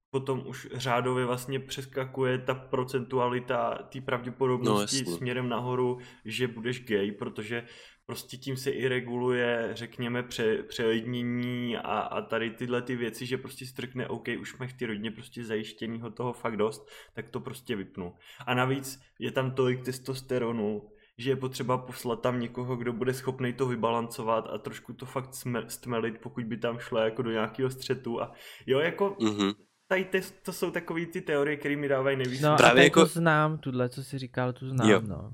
potom 0.10 0.44
už 0.48 0.68
řádově 0.74 1.26
vlastně 1.26 1.60
přeskakuje 1.60 2.38
ta 2.38 2.54
procentualita 2.54 3.88
té 3.90 4.02
pravděpodobnosti 4.02 5.04
no, 5.08 5.18
směrem 5.18 5.50
nahoru, 5.50 6.00
že 6.26 6.48
budeš 6.48 6.86
gay, 6.86 7.12
protože 7.12 7.66
prostě 8.06 8.38
tím 8.38 8.58
se 8.58 8.72
i 8.72 8.88
reguluje, 8.88 9.70
řekněme, 9.74 10.24
pře, 10.24 10.64
přelidnění 10.64 11.78
a, 11.78 12.00
a 12.00 12.22
tady 12.22 12.50
tyhle 12.50 12.82
ty 12.82 12.96
věci, 12.96 13.26
že 13.26 13.38
prostě 13.38 13.66
strkne, 13.66 14.08
OK, 14.08 14.28
už 14.40 14.50
jsme 14.50 14.68
v 14.68 14.74
té 14.74 14.86
rodině 14.86 15.12
prostě 15.12 15.44
zajištěnýho 15.44 16.12
toho 16.12 16.34
fakt 16.34 16.58
dost, 16.58 16.90
tak 17.14 17.30
to 17.30 17.40
prostě 17.40 17.76
vypnu. 17.76 18.16
A 18.46 18.54
navíc 18.54 19.02
je 19.20 19.32
tam 19.32 19.52
tolik 19.52 19.82
testosteronu, 19.82 20.91
že 21.18 21.30
je 21.30 21.36
potřeba 21.36 21.78
poslat 21.78 22.22
tam 22.22 22.40
někoho, 22.40 22.76
kdo 22.76 22.94
bude 22.94 23.14
schopný 23.14 23.54
to 23.54 23.66
vybalancovat 23.66 24.48
a 24.54 24.58
trošku 24.58 24.94
to 24.94 25.06
fakt 25.06 25.30
stmelit, 25.68 26.18
pokud 26.18 26.44
by 26.44 26.58
tam 26.58 26.80
šlo 26.80 27.00
jako 27.00 27.22
do 27.22 27.32
nějakého 27.32 27.70
střetu 27.70 28.22
a 28.22 28.32
jo, 28.66 28.80
jako 28.80 29.10
mm-hmm. 29.20 29.56
tady 29.88 30.06
te, 30.06 30.22
to 30.22 30.54
jsou 30.54 30.72
takové 30.72 31.06
ty 31.06 31.22
teorie, 31.22 31.58
které 31.58 31.76
mi 31.76 31.88
dávají 31.88 32.18
nejvíc. 32.18 32.42
No 32.42 32.58
Právě 32.58 32.84
jako... 32.84 33.06
znám, 33.06 33.58
tuhle, 33.58 33.90
co 33.90 34.04
jsi 34.04 34.18
říkal, 34.18 34.54
tu 34.54 34.70
znám, 34.70 34.90
jo. 34.90 35.02
no. 35.08 35.32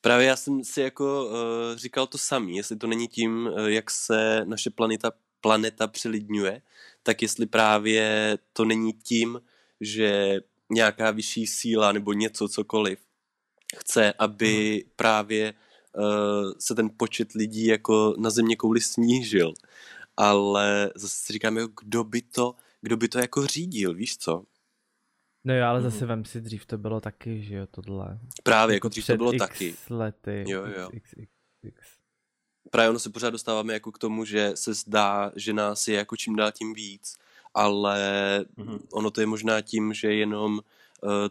Právě 0.00 0.26
já 0.26 0.36
jsem 0.36 0.64
si 0.64 0.80
jako 0.80 1.26
uh, 1.26 1.32
říkal 1.76 2.06
to 2.06 2.18
samý, 2.18 2.56
jestli 2.56 2.76
to 2.76 2.86
není 2.86 3.08
tím, 3.08 3.46
uh, 3.46 3.66
jak 3.66 3.90
se 3.90 4.44
naše 4.44 4.70
planeta, 4.70 5.12
planeta 5.40 5.86
přelidňuje, 5.86 6.62
tak 7.02 7.22
jestli 7.22 7.46
právě 7.46 8.38
to 8.52 8.64
není 8.64 8.92
tím, 8.92 9.40
že 9.80 10.40
nějaká 10.70 11.10
vyšší 11.10 11.46
síla 11.46 11.92
nebo 11.92 12.12
něco, 12.12 12.48
cokoliv, 12.48 13.07
chce, 13.76 14.12
aby 14.12 14.70
hmm. 14.70 14.92
právě 14.96 15.54
uh, 15.92 16.52
se 16.58 16.74
ten 16.74 16.90
počet 16.96 17.32
lidí 17.32 17.66
jako 17.66 18.14
na 18.18 18.30
země 18.30 18.56
kouli 18.56 18.80
snížil. 18.80 19.52
Ale 20.16 20.90
zase 20.94 21.16
si 21.16 21.32
říkám, 21.32 21.56
jako, 21.56 21.72
kdo 21.82 22.04
by 22.04 22.22
to, 22.22 22.54
kdo 22.80 22.96
by 22.96 23.08
to 23.08 23.18
jako 23.18 23.46
řídil, 23.46 23.94
víš 23.94 24.18
co? 24.18 24.44
No 25.44 25.54
jo, 25.54 25.66
ale 25.66 25.82
zase 25.82 26.04
mm. 26.04 26.08
vem 26.08 26.24
si, 26.24 26.40
dřív 26.40 26.66
to 26.66 26.78
bylo 26.78 27.00
taky, 27.00 27.42
že 27.42 27.54
jo, 27.54 27.66
tohle. 27.70 28.18
Právě, 28.42 28.74
jako 28.74 28.88
dřív 28.88 29.06
to 29.06 29.16
bylo 29.16 29.34
X 29.34 29.38
taky. 29.38 29.74
lety. 29.90 30.44
Jo, 30.46 30.66
jo. 30.66 30.88
X, 30.92 31.10
X, 31.16 31.32
X. 31.62 31.82
Právě 32.70 32.90
ono 32.90 32.98
se 32.98 33.10
pořád 33.10 33.30
dostáváme 33.30 33.72
jako 33.72 33.92
k 33.92 33.98
tomu, 33.98 34.24
že 34.24 34.52
se 34.54 34.74
zdá, 34.74 35.32
že 35.36 35.52
nás 35.52 35.88
je 35.88 35.96
jako 35.96 36.16
čím 36.16 36.36
dál 36.36 36.52
tím 36.52 36.74
víc, 36.74 37.16
ale 37.54 37.98
mm-hmm. 38.56 38.80
ono 38.92 39.10
to 39.10 39.20
je 39.20 39.26
možná 39.26 39.60
tím, 39.60 39.94
že 39.94 40.14
jenom 40.14 40.60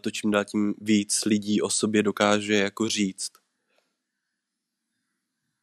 to 0.00 0.10
čím 0.10 0.30
dál 0.30 0.44
tím 0.44 0.74
víc 0.80 1.24
lidí 1.24 1.62
o 1.62 1.70
sobě 1.70 2.02
dokáže 2.02 2.54
jako 2.54 2.88
říct. 2.88 3.32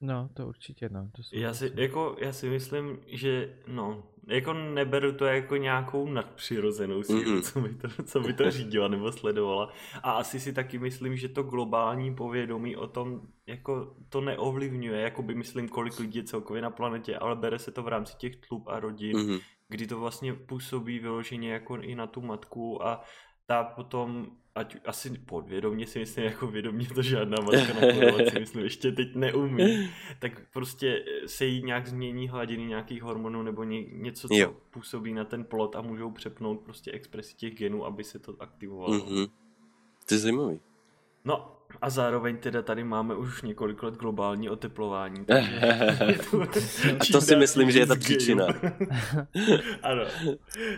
No, 0.01 0.29
to 0.33 0.47
určitě, 0.47 0.89
no. 0.89 1.09
To 1.15 1.21
já, 1.31 1.53
si, 1.53 1.71
jako, 1.75 2.15
já 2.19 2.33
si 2.33 2.49
myslím, 2.49 2.99
že 3.07 3.57
no, 3.67 4.03
jako 4.27 4.53
neberu 4.53 5.13
to 5.13 5.25
jako 5.25 5.55
nějakou 5.55 6.07
nadpřirozenou 6.07 7.03
sílu, 7.03 7.21
mm-hmm. 7.21 7.41
co, 7.41 7.61
by 7.61 7.75
to, 7.75 8.03
co 8.03 8.19
by 8.19 8.33
to 8.33 8.51
řídila 8.51 8.87
nebo 8.87 9.11
sledovala. 9.11 9.73
A 10.03 10.11
asi 10.11 10.39
si 10.39 10.53
taky 10.53 10.79
myslím, 10.79 11.17
že 11.17 11.29
to 11.29 11.43
globální 11.43 12.15
povědomí 12.15 12.75
o 12.75 12.87
tom, 12.87 13.21
jako 13.47 13.95
to 14.09 14.21
neovlivňuje, 14.21 15.01
jako 15.01 15.23
by 15.23 15.35
myslím, 15.35 15.69
kolik 15.69 15.99
lidí 15.99 16.19
je 16.19 16.23
celkově 16.23 16.61
na 16.61 16.69
planetě, 16.69 17.17
ale 17.17 17.35
bere 17.35 17.59
se 17.59 17.71
to 17.71 17.83
v 17.83 17.87
rámci 17.87 18.17
těch 18.17 18.35
tlup 18.35 18.67
a 18.67 18.79
rodin, 18.79 19.17
mm-hmm. 19.17 19.41
kdy 19.67 19.87
to 19.87 19.99
vlastně 19.99 20.33
působí 20.33 20.99
vyloženě 20.99 21.53
jako 21.53 21.75
i 21.77 21.95
na 21.95 22.07
tu 22.07 22.21
matku 22.21 22.85
a 22.85 23.03
tak 23.45 23.75
potom, 23.75 24.27
ať 24.55 24.77
asi 24.85 25.09
podvědomě 25.09 25.87
si 25.87 25.99
myslím, 25.99 26.25
jako 26.25 26.47
vědomě 26.47 26.87
to 26.87 27.01
žádná 27.01 27.37
matka 27.41 27.73
na 27.73 28.29
si 28.29 28.39
myslím, 28.39 28.63
ještě 28.63 28.91
teď 28.91 29.15
neumí, 29.15 29.89
tak 30.19 30.41
prostě 30.53 31.05
se 31.25 31.45
jí 31.45 31.63
nějak 31.63 31.87
změní 31.87 32.29
hladiny 32.29 32.65
nějakých 32.65 33.03
hormonů 33.03 33.43
nebo 33.43 33.63
ně, 33.63 33.83
něco, 33.85 34.27
co 34.27 34.35
jo. 34.35 34.55
působí 34.69 35.13
na 35.13 35.25
ten 35.25 35.43
plod 35.43 35.75
a 35.75 35.81
můžou 35.81 36.11
přepnout 36.11 36.61
prostě 36.61 36.91
expresi 36.91 37.35
těch 37.35 37.55
genů, 37.55 37.85
aby 37.85 38.03
se 38.03 38.19
to 38.19 38.35
aktivovalo. 38.39 38.93
Mm-hmm. 38.93 39.29
To 40.05 40.13
je 40.15 40.19
zajímavý. 40.19 40.59
No 41.25 41.55
a 41.81 41.89
zároveň 41.89 42.37
teda 42.37 42.61
tady 42.61 42.83
máme 42.83 43.15
už 43.15 43.41
několik 43.41 43.83
let 43.83 43.93
globální 43.93 44.49
oteplování. 44.49 45.25
a 46.99 47.05
to 47.11 47.21
si 47.21 47.35
myslím, 47.35 47.71
že 47.71 47.79
je 47.79 47.85
ta 47.85 47.95
příčina. 47.95 48.47
ano. 49.81 50.03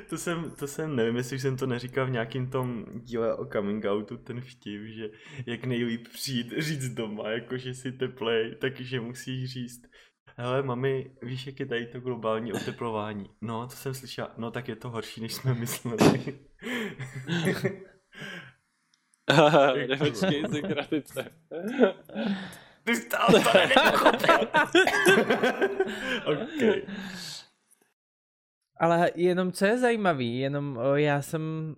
To 0.09 0.17
jsem, 0.17 0.51
to 0.59 0.67
jsem, 0.67 0.95
nevím, 0.95 1.15
jestli 1.15 1.39
jsem 1.39 1.57
to 1.57 1.67
neříkal 1.67 2.05
v 2.05 2.09
nějakým 2.09 2.49
tom 2.49 2.85
díle 2.93 3.35
o 3.35 3.45
coming 3.45 3.85
outu, 3.85 4.17
ten 4.17 4.41
vtip, 4.41 4.81
že 4.85 5.09
jak 5.45 5.65
nejlíp 5.65 6.07
přijít 6.07 6.53
říct 6.57 6.93
doma, 6.93 7.29
jakože 7.29 7.73
si 7.73 7.91
teplej, 7.91 8.55
takže 8.55 8.99
musíš 8.99 9.53
říct 9.53 9.81
hele 10.37 10.63
mami, 10.63 11.11
víš, 11.21 11.47
jak 11.47 11.59
je 11.59 11.65
tady 11.65 11.85
to 11.85 11.99
globální 11.99 12.53
oteplování? 12.53 13.29
No, 13.41 13.67
to 13.67 13.75
jsem 13.75 13.93
slyšel, 13.93 14.27
no 14.37 14.51
tak 14.51 14.67
je 14.67 14.75
to 14.75 14.89
horší, 14.89 15.21
než 15.21 15.33
jsme 15.33 15.53
mysleli. 15.53 16.39
Nepočkej 19.87 20.43
si 20.51 20.61
kratice. 20.61 21.31
Ty 22.83 22.95
stále 22.95 23.39
to 23.43 23.51
nepochopil. 23.53 24.39
okay. 26.31 26.81
Ale 28.79 29.11
jenom 29.15 29.51
co 29.51 29.65
je 29.65 29.77
zajímavý, 29.77 30.39
jenom 30.39 30.77
o, 30.77 30.95
já 30.95 31.21
jsem, 31.21 31.75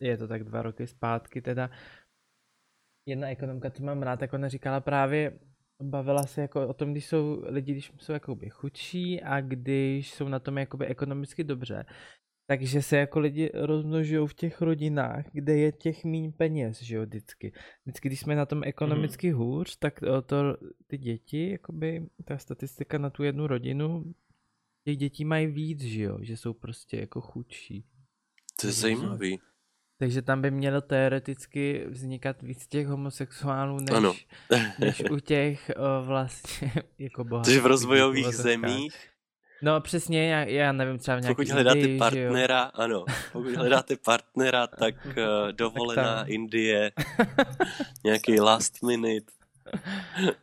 je 0.00 0.16
to 0.16 0.28
tak 0.28 0.44
dva 0.44 0.62
roky 0.62 0.86
zpátky 0.86 1.42
teda, 1.42 1.70
jedna 3.06 3.28
ekonomka, 3.28 3.70
co 3.70 3.82
mám 3.82 4.02
rád, 4.02 4.20
tak 4.20 4.32
ona 4.32 4.48
říkala 4.48 4.80
právě, 4.80 5.38
bavila 5.82 6.22
se 6.22 6.40
jako 6.40 6.68
o 6.68 6.74
tom, 6.74 6.92
když 6.92 7.06
jsou 7.06 7.42
lidi, 7.46 7.72
když 7.72 7.92
jsou 7.98 8.12
jakoby 8.12 8.50
chudší 8.50 9.22
a 9.22 9.40
když 9.40 10.14
jsou 10.14 10.28
na 10.28 10.38
tom 10.38 10.58
jakoby 10.58 10.86
ekonomicky 10.86 11.44
dobře, 11.44 11.84
takže 12.52 12.82
se 12.82 12.96
jako 12.96 13.20
lidi 13.20 13.50
rozmnožují 13.54 14.28
v 14.28 14.34
těch 14.34 14.60
rodinách, 14.60 15.24
kde 15.32 15.56
je 15.56 15.72
těch 15.72 16.04
míň 16.04 16.32
peněz, 16.32 16.82
že 16.82 16.96
jo, 16.96 17.02
vždycky. 17.02 17.52
Vždycky, 17.84 18.08
když 18.08 18.20
jsme 18.20 18.36
na 18.36 18.46
tom 18.46 18.62
ekonomicky 18.64 19.32
mm. 19.32 19.38
hůř, 19.38 19.76
tak 19.76 20.00
to, 20.00 20.22
to, 20.22 20.36
ty 20.86 20.98
děti, 20.98 21.50
jakoby 21.50 22.06
ta 22.24 22.38
statistika 22.38 22.98
na 22.98 23.10
tu 23.10 23.22
jednu 23.22 23.46
rodinu, 23.46 24.14
těch 24.84 24.96
dětí 24.96 25.24
mají 25.24 25.46
víc, 25.46 25.82
že 25.82 26.02
jo, 26.02 26.18
že 26.20 26.36
jsou 26.36 26.52
prostě 26.52 26.96
jako 26.96 27.20
chudší. 27.20 27.84
To 28.60 28.66
je 28.66 28.72
zajímavý. 28.72 29.40
Takže 29.98 30.22
tam 30.22 30.42
by 30.42 30.50
mělo 30.50 30.80
teoreticky 30.80 31.86
vznikat 31.88 32.42
víc 32.42 32.66
těch 32.66 32.86
homosexuálů, 32.86 33.80
než, 33.80 33.96
ano. 33.96 34.14
než 34.78 35.02
u 35.10 35.18
těch 35.18 35.70
o, 35.76 36.04
vlastně 36.04 36.72
jako 36.98 37.24
bohatých. 37.24 37.54
Takže 37.54 37.60
v 37.60 37.66
rozvojových 37.66 38.34
zemích 38.34 39.11
No 39.62 39.80
přesně, 39.80 40.30
já, 40.30 40.44
já 40.44 40.72
nevím, 40.72 40.98
třeba 40.98 41.18
nějaký 41.18 41.34
Pokud 41.34 41.48
hledáte 41.48 41.78
Indii, 41.78 41.98
partnera, 41.98 42.62
ano, 42.62 43.04
pokud 43.32 43.54
hledáte 43.54 43.96
partnera, 43.96 44.66
tak 44.66 44.94
uh, 45.06 45.12
dovolená 45.52 46.18
tak 46.18 46.28
Indie, 46.28 46.92
nějaký 48.04 48.40
last 48.40 48.82
minute. 48.82 49.32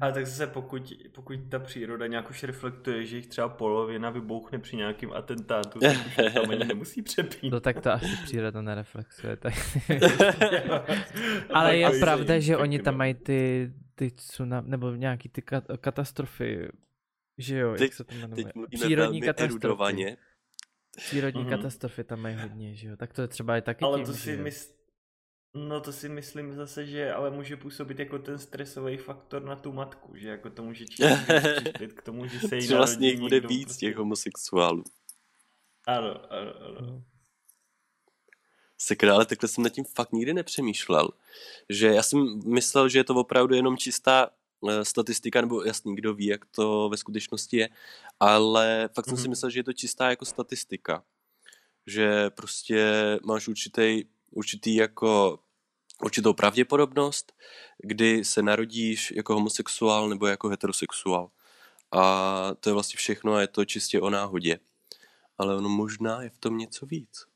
Ale 0.00 0.12
tak 0.12 0.26
zase 0.26 0.46
pokud, 0.46 0.92
pokud 1.12 1.38
ta 1.48 1.58
příroda 1.58 2.06
nějak 2.06 2.30
už 2.30 2.42
reflektuje, 2.42 3.06
že 3.06 3.16
jich 3.16 3.26
třeba 3.26 3.48
polovina 3.48 4.10
vybouchne 4.10 4.58
při 4.58 4.76
nějakém 4.76 5.12
atentátu, 5.12 5.78
tak 5.78 5.96
už 6.06 6.34
tam 6.34 6.50
ani 6.50 6.64
nemusí 6.64 7.02
přepít. 7.02 7.52
No 7.52 7.60
tak 7.60 7.80
to 7.80 7.92
asi 7.92 8.16
příroda 8.24 8.62
nereflexuje. 8.62 9.36
Tak... 9.36 9.54
Ale 11.54 11.76
je 11.76 11.90
pravda, 12.00 12.38
že 12.38 12.56
oni 12.56 12.78
tam 12.78 12.96
mají 12.96 13.14
ty, 13.14 13.72
ty 13.94 14.10
tsunami, 14.10 14.68
nebo 14.70 14.90
nějaký 14.90 15.28
ty 15.28 15.42
katastrofy 15.80 16.68
že 17.38 17.58
jo, 17.58 17.72
teď, 17.72 17.80
jak 17.80 17.94
se 17.94 18.04
to 18.04 18.14
jmenuje? 18.14 18.44
Přírodní 18.70 19.20
katastrofy. 19.20 20.16
Přírodní 20.96 21.44
mm-hmm. 21.44 21.48
katastrofy 21.50 22.04
tam 22.04 22.20
mají 22.20 22.36
hodně, 22.36 22.74
že 22.74 22.88
jo. 22.88 22.96
Tak 22.96 23.12
to 23.12 23.22
je 23.22 23.28
třeba 23.28 23.56
i 23.56 23.62
taky 23.62 23.84
Ale 23.84 23.98
tím, 23.98 24.06
to 24.06 24.12
si 24.12 24.36
mysl... 24.36 24.74
No 25.54 25.80
to 25.80 25.92
si 25.92 26.08
myslím 26.08 26.52
zase, 26.52 26.86
že 26.86 27.12
ale 27.12 27.30
může 27.30 27.56
působit 27.56 27.98
jako 27.98 28.18
ten 28.18 28.38
stresový 28.38 28.96
faktor 28.96 29.42
na 29.44 29.56
tu 29.56 29.72
matku, 29.72 30.16
že 30.16 30.28
jako 30.28 30.50
to 30.50 30.62
může 30.62 30.84
přispět 31.58 31.92
k 31.92 32.02
tomu, 32.02 32.26
že 32.26 32.48
se 32.48 32.56
jí 32.56 32.62
Že 32.62 32.76
vlastně 32.76 33.08
jich 33.08 33.20
bude 33.20 33.40
víc 33.40 33.64
prostě... 33.64 33.86
těch 33.86 33.96
homosexuálů. 33.96 34.84
Ano, 35.86 36.32
ano, 36.32 36.52
ano. 36.66 36.80
No. 36.80 37.02
Sekra, 38.78 39.14
ale 39.14 39.26
takhle 39.26 39.48
jsem 39.48 39.64
nad 39.64 39.70
tím 39.70 39.84
fakt 39.84 40.12
nikdy 40.12 40.34
nepřemýšlel. 40.34 41.08
Že 41.68 41.86
já 41.86 42.02
jsem 42.02 42.40
myslel, 42.46 42.88
že 42.88 42.98
je 42.98 43.04
to 43.04 43.14
opravdu 43.14 43.54
jenom 43.54 43.76
čistá 43.76 44.30
statistika, 44.82 45.40
nebo 45.40 45.62
jasný, 45.62 45.96
kdo 45.96 46.14
ví, 46.14 46.26
jak 46.26 46.44
to 46.44 46.88
ve 46.88 46.96
skutečnosti 46.96 47.56
je, 47.56 47.68
ale 48.20 48.88
fakt 48.94 49.04
jsem 49.04 49.14
mm-hmm. 49.14 49.18
si 49.18 49.22
mhm. 49.22 49.30
myslel, 49.30 49.50
že 49.50 49.58
je 49.58 49.64
to 49.64 49.72
čistá 49.72 50.10
jako 50.10 50.24
statistika. 50.24 51.04
Že 51.86 52.30
prostě 52.30 52.90
máš 53.24 53.48
určitý, 53.48 54.04
určitý 54.30 54.74
jako 54.74 55.38
určitou 56.02 56.32
pravděpodobnost, 56.32 57.32
kdy 57.78 58.24
se 58.24 58.42
narodíš 58.42 59.10
jako 59.16 59.34
homosexuál 59.34 60.08
nebo 60.08 60.26
jako 60.26 60.48
heterosexuál. 60.48 61.30
A 61.92 62.50
to 62.60 62.70
je 62.70 62.74
vlastně 62.74 62.96
všechno 62.96 63.34
a 63.34 63.40
je 63.40 63.48
to 63.48 63.64
čistě 63.64 64.00
o 64.00 64.10
náhodě. 64.10 64.58
Ale 65.38 65.56
ono 65.56 65.68
možná 65.68 66.22
je 66.22 66.30
v 66.30 66.38
tom 66.38 66.58
něco 66.58 66.86
víc. 66.86 67.26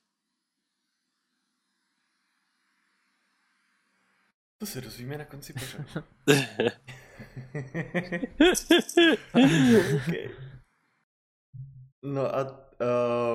To 4.59 4.67
se 4.67 4.81
dozvíme 4.81 5.19
na 5.19 5.25
konci 5.25 5.53
pořadu. 5.53 5.85
No 12.05 12.37
a 12.37 12.69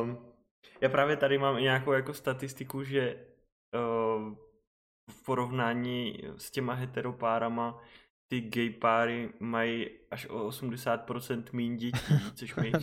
um, 0.01 0.33
já 0.81 0.89
právě 0.89 1.17
tady 1.17 1.37
mám 1.37 1.57
nějakou 1.57 1.91
jako 1.91 2.13
statistiku, 2.13 2.83
že 2.83 3.25
uh, 3.75 4.33
v 5.11 5.25
porovnání 5.25 6.17
s 6.37 6.51
těma 6.51 6.73
heteropárama 6.73 7.83
ty 8.27 8.41
gay 8.41 8.69
páry 8.69 9.29
mají 9.39 9.89
až 10.11 10.25
o 10.29 10.49
80% 10.49 11.43
méně 11.51 11.77
dětí, 11.77 12.13
což 12.35 12.55
mi... 12.55 12.71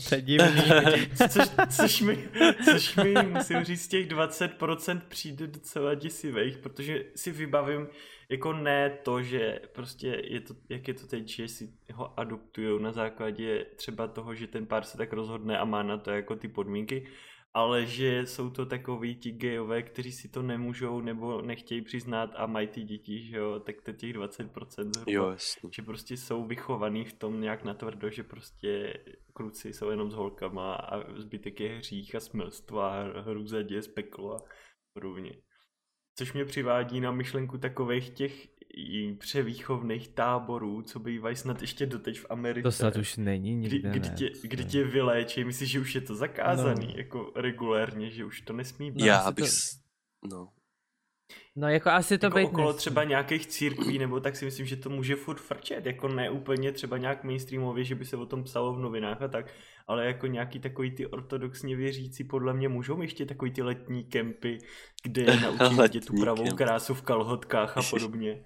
což, 1.28 1.48
což, 1.76 2.00
mi, 2.00 2.28
což 2.64 2.96
mi, 2.96 3.14
musím 3.22 3.64
říct, 3.64 3.88
těch 3.88 4.08
20% 4.08 5.00
přijde 5.08 5.46
docela 5.46 5.94
děsivých, 5.94 6.58
protože 6.58 7.04
si 7.16 7.30
vybavím 7.30 7.88
jako 8.28 8.52
ne 8.52 8.90
to, 8.90 9.22
že 9.22 9.60
prostě 9.72 10.22
je 10.24 10.40
to, 10.40 10.54
jak 10.68 10.88
je 10.88 10.94
to 10.94 11.06
teď, 11.06 11.28
že 11.28 11.48
si 11.48 11.72
ho 11.92 12.20
adoptují 12.20 12.82
na 12.82 12.92
základě 12.92 13.66
třeba 13.76 14.06
toho, 14.06 14.34
že 14.34 14.46
ten 14.46 14.66
pár 14.66 14.84
se 14.84 14.98
tak 14.98 15.12
rozhodne 15.12 15.58
a 15.58 15.64
má 15.64 15.82
na 15.82 15.98
to 15.98 16.10
jako 16.10 16.36
ty 16.36 16.48
podmínky, 16.48 17.06
ale 17.54 17.86
že 17.86 18.26
jsou 18.26 18.50
to 18.50 18.66
takový 18.66 19.14
ti 19.14 19.30
gejové, 19.30 19.82
kteří 19.82 20.12
si 20.12 20.28
to 20.28 20.42
nemůžou 20.42 21.00
nebo 21.00 21.42
nechtějí 21.42 21.82
přiznat 21.82 22.30
a 22.36 22.46
mají 22.46 22.68
ty 22.68 22.82
děti, 22.82 23.22
že 23.22 23.36
jo, 23.36 23.60
tak 23.60 23.80
to 23.82 23.92
těch 23.92 24.16
20% 24.16 24.90
zhruba, 24.94 25.12
jo, 25.12 25.30
jasný. 25.30 25.70
že 25.72 25.82
prostě 25.82 26.16
jsou 26.16 26.44
vychovaný 26.44 27.04
v 27.04 27.12
tom 27.12 27.40
nějak 27.40 27.64
natvrdo, 27.64 28.10
že 28.10 28.22
prostě 28.22 28.94
kluci 29.32 29.72
jsou 29.72 29.90
jenom 29.90 30.10
s 30.10 30.14
holkama 30.14 30.74
a 30.74 31.14
zbytek 31.20 31.60
je 31.60 31.76
hřích 31.76 32.14
a 32.14 32.20
smilstva, 32.20 33.02
hrůza, 33.20 33.62
děs, 33.62 33.88
peklo 33.88 34.34
a 34.36 34.38
podobně. 34.92 35.32
Což 36.18 36.32
mě 36.32 36.44
přivádí 36.44 37.00
na 37.00 37.12
myšlenku 37.12 37.58
takových 37.58 38.10
těch 38.10 38.48
převýchovných 39.18 40.08
táborů, 40.08 40.82
co 40.82 40.98
bývají 40.98 41.36
snad 41.36 41.60
ještě 41.60 41.86
doteď 41.86 42.20
v 42.20 42.26
Americe. 42.30 42.62
To 42.62 42.72
snad 42.72 42.96
už 42.96 43.16
není 43.16 43.54
nikde, 43.54 43.90
kdy, 43.90 44.00
kdy, 44.00 44.10
tě, 44.10 44.30
kdy 44.42 44.64
tě 44.64 44.84
vyléčí, 44.84 45.44
myslíš, 45.44 45.70
že 45.70 45.80
už 45.80 45.94
je 45.94 46.00
to 46.00 46.14
zakázaný, 46.14 46.86
no. 46.86 46.92
jako 46.96 47.32
regulérně, 47.36 48.10
že 48.10 48.24
už 48.24 48.40
to 48.40 48.52
nesmí 48.52 48.90
být. 48.90 49.04
Já 49.04 49.30
bych, 49.30 49.50
to... 50.20 50.36
no. 50.36 50.48
No 51.56 51.68
jako 51.68 51.90
asi 51.90 52.18
to 52.18 52.26
jako 52.26 52.38
být 52.38 52.44
okolo 52.44 52.66
nesmí. 52.66 52.78
třeba 52.78 53.04
nějakých 53.04 53.46
církví, 53.46 53.98
nebo 53.98 54.20
tak 54.20 54.36
si 54.36 54.44
myslím, 54.44 54.66
že 54.66 54.76
to 54.76 54.90
může 54.90 55.16
furt 55.16 55.40
frčet, 55.40 55.86
jako 55.86 56.08
ne 56.08 56.30
úplně 56.30 56.72
třeba 56.72 56.98
nějak 56.98 57.24
mainstreamově, 57.24 57.84
že 57.84 57.94
by 57.94 58.04
se 58.04 58.16
o 58.16 58.26
tom 58.26 58.44
psalo 58.44 58.74
v 58.74 58.78
novinách 58.78 59.22
a 59.22 59.28
tak, 59.28 59.46
ale 59.90 60.06
jako 60.06 60.26
nějaký 60.26 60.60
takový 60.60 60.90
ty 60.90 61.06
ortodoxně 61.06 61.76
věřící 61.76 62.24
podle 62.24 62.54
mě 62.54 62.68
můžou 62.68 63.02
ještě 63.02 63.26
takový 63.26 63.50
ty 63.50 63.62
letní 63.62 64.04
kempy, 64.04 64.58
kde 65.02 65.26
naučí 65.40 66.00
tu 66.00 66.20
pravou 66.20 66.44
kemp. 66.44 66.58
krásu 66.58 66.94
v 66.94 67.02
kalhotkách 67.02 67.78
a 67.78 67.80
podobně. 67.90 68.44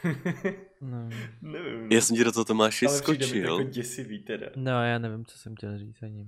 no. 0.80 1.08
nevím. 1.42 1.92
Já 1.92 2.00
jsem 2.00 2.16
ti 2.16 2.24
do 2.24 2.32
toho 2.32 2.44
Tomáši 2.44 2.86
ale 2.86 2.98
skočil. 2.98 3.52
Ale 3.52 3.64
děsivý 3.64 4.18
teda. 4.18 4.46
No 4.56 4.84
já 4.84 4.98
nevím, 4.98 5.24
co 5.26 5.38
jsem 5.38 5.54
chtěl 5.54 5.78
říct 5.78 6.02
ani. 6.02 6.26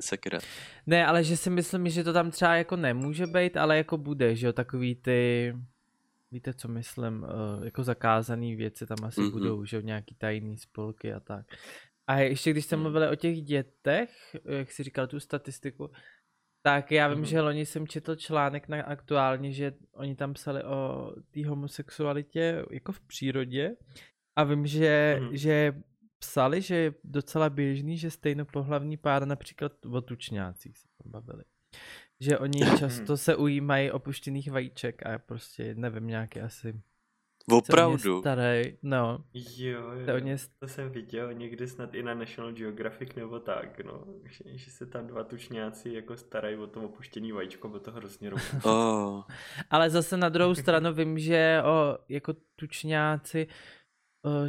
Sakra. 0.00 0.38
Ne, 0.86 1.06
ale 1.06 1.24
že 1.24 1.36
si 1.36 1.50
myslím, 1.50 1.88
že 1.88 2.04
to 2.04 2.12
tam 2.12 2.30
třeba 2.30 2.56
jako 2.56 2.76
nemůže 2.76 3.26
být, 3.26 3.56
ale 3.56 3.76
jako 3.76 3.96
bude, 3.96 4.36
že 4.36 4.46
jo, 4.46 4.52
takový 4.52 4.94
ty 4.94 5.52
víte, 6.30 6.54
co 6.54 6.68
myslím, 6.68 7.22
uh, 7.22 7.64
jako 7.64 7.84
zakázané 7.84 8.56
věci 8.56 8.86
tam 8.86 9.04
asi 9.04 9.20
mm-hmm. 9.20 9.30
budou, 9.30 9.64
že 9.64 9.82
nějaký 9.82 10.14
tajný 10.14 10.58
spolky 10.58 11.12
a 11.12 11.20
tak. 11.20 11.46
A 12.08 12.18
ještě 12.18 12.50
když 12.50 12.64
jste 12.64 12.76
mm. 12.76 12.82
mluvili 12.82 13.08
o 13.08 13.14
těch 13.14 13.42
dětech, 13.42 14.36
jak 14.58 14.72
jsi 14.72 14.82
říkal 14.82 15.06
tu 15.06 15.20
statistiku, 15.20 15.90
Tak 16.62 16.92
já 16.92 17.08
vím, 17.08 17.18
mm. 17.18 17.24
že 17.24 17.40
loni 17.40 17.66
jsem 17.66 17.86
četl 17.86 18.16
článek 18.16 18.68
na 18.68 18.82
aktuálně, 18.82 19.52
že 19.52 19.72
oni 19.92 20.16
tam 20.16 20.34
psali 20.34 20.64
o 20.64 21.12
té 21.30 21.46
homosexualitě 21.46 22.64
jako 22.70 22.92
v 22.92 23.00
přírodě 23.00 23.76
a 24.36 24.44
vím, 24.44 24.66
že, 24.66 25.18
mm. 25.20 25.36
že 25.36 25.82
psali, 26.18 26.62
že 26.62 26.74
je 26.74 26.94
docela 27.04 27.50
běžný, 27.50 27.98
že 27.98 28.10
stejnopohlavní 28.10 28.96
pár 28.96 29.26
například 29.26 29.86
o 29.86 30.00
tučňácích 30.00 30.78
se 30.78 30.88
tam 31.02 31.12
bavili. 31.12 31.44
Že 32.20 32.38
oni 32.38 32.60
často 32.78 33.16
se 33.16 33.36
ujímají 33.36 33.90
opuštěných 33.90 34.50
vajíček 34.50 35.06
a 35.06 35.18
prostě 35.18 35.74
nevím, 35.74 36.06
nějaké 36.06 36.42
asi 36.42 36.80
Opravdu? 37.50 38.20
Starý, 38.20 38.76
no. 38.82 39.24
Jo, 39.34 39.80
jo, 39.92 40.06
to, 40.06 40.24
mě... 40.24 40.36
to 40.58 40.68
jsem 40.68 40.90
viděl 40.90 41.34
někdy 41.34 41.68
snad 41.68 41.94
i 41.94 42.02
na 42.02 42.14
National 42.14 42.52
Geographic 42.52 43.14
nebo 43.14 43.40
tak, 43.40 43.84
no. 43.84 44.04
Že, 44.24 44.58
že 44.58 44.70
se 44.70 44.86
tam 44.86 45.06
dva 45.06 45.24
tučňáci 45.24 45.92
jako 45.92 46.16
starají 46.16 46.56
o 46.56 46.66
tom 46.66 46.84
opuštěný 46.84 47.32
vajíčko, 47.32 47.68
bo 47.68 47.80
to 47.80 47.92
hrozně 47.92 48.30
oh. 48.64 49.22
Ale 49.70 49.90
zase 49.90 50.16
na 50.16 50.28
druhou 50.28 50.54
stranu 50.54 50.92
vím, 50.92 51.18
že 51.18 51.62
o, 51.64 51.98
jako 52.08 52.34
tučňáci 52.56 53.46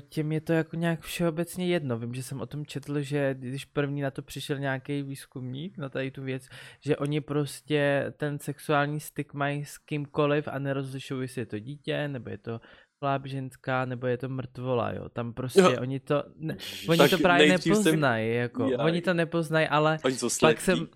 těm 0.10 0.32
je 0.32 0.41
to 0.41 0.53
jako 0.53 0.75
nějak 0.75 1.01
všeobecně 1.01 1.68
jedno. 1.68 2.00
Vím, 2.00 2.13
že 2.13 2.24
jsem 2.24 2.41
o 2.41 2.46
tom 2.46 2.65
četl, 2.65 3.01
že 3.01 3.36
když 3.39 3.65
první 3.65 4.01
na 4.01 4.12
to 4.12 4.22
přišel 4.22 4.60
nějaký 4.60 5.03
výzkumník 5.03 5.77
na 5.77 5.89
tady 5.89 6.12
tu 6.12 6.24
věc, 6.24 6.48
že 6.79 6.98
oni 6.98 7.22
prostě 7.22 8.13
ten 8.18 8.39
sexuální 8.39 9.00
styk 9.00 9.34
mají 9.34 9.65
s 9.65 9.77
kýmkoliv 9.77 10.48
a 10.48 10.60
nerozlišují, 10.60 11.22
jestli 11.22 11.41
je 11.41 11.46
to 11.46 11.60
dítě, 11.60 12.08
nebo 12.08 12.29
je 12.29 12.38
to 12.38 12.62
chlap, 13.00 13.25
ženská, 13.25 13.86
nebo 13.86 14.08
je 14.08 14.18
to 14.18 14.29
mrtvola, 14.29 14.91
jo. 14.91 15.10
Tam 15.10 15.34
prostě 15.34 15.62
jo. 15.62 15.75
oni 15.82 16.00
to, 16.00 16.24
ne, 16.36 16.58
oni 16.89 16.98
tak 16.98 17.10
to 17.10 17.18
právě 17.18 17.48
nepoznají, 17.48 18.27
jsem... 18.29 18.41
jako. 18.41 18.63
Jaj. 18.63 18.86
Oni 18.86 19.01
to 19.01 19.13
nepoznají, 19.13 19.68
ale 19.68 20.00
oni 20.06 20.18
pak 20.39 20.62
jsem, 20.62 20.88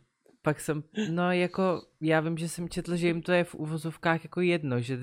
pak 0.41 0.59
jsem, 0.59 0.83
no 1.09 1.31
jako, 1.31 1.81
já 2.01 2.19
vím, 2.19 2.37
že 2.37 2.49
jsem 2.49 2.69
četl, 2.69 2.95
že 2.95 3.07
jim 3.07 3.21
to 3.21 3.31
je 3.31 3.43
v 3.43 3.55
uvozovkách 3.55 4.23
jako 4.23 4.41
jedno, 4.41 4.81
že 4.81 4.99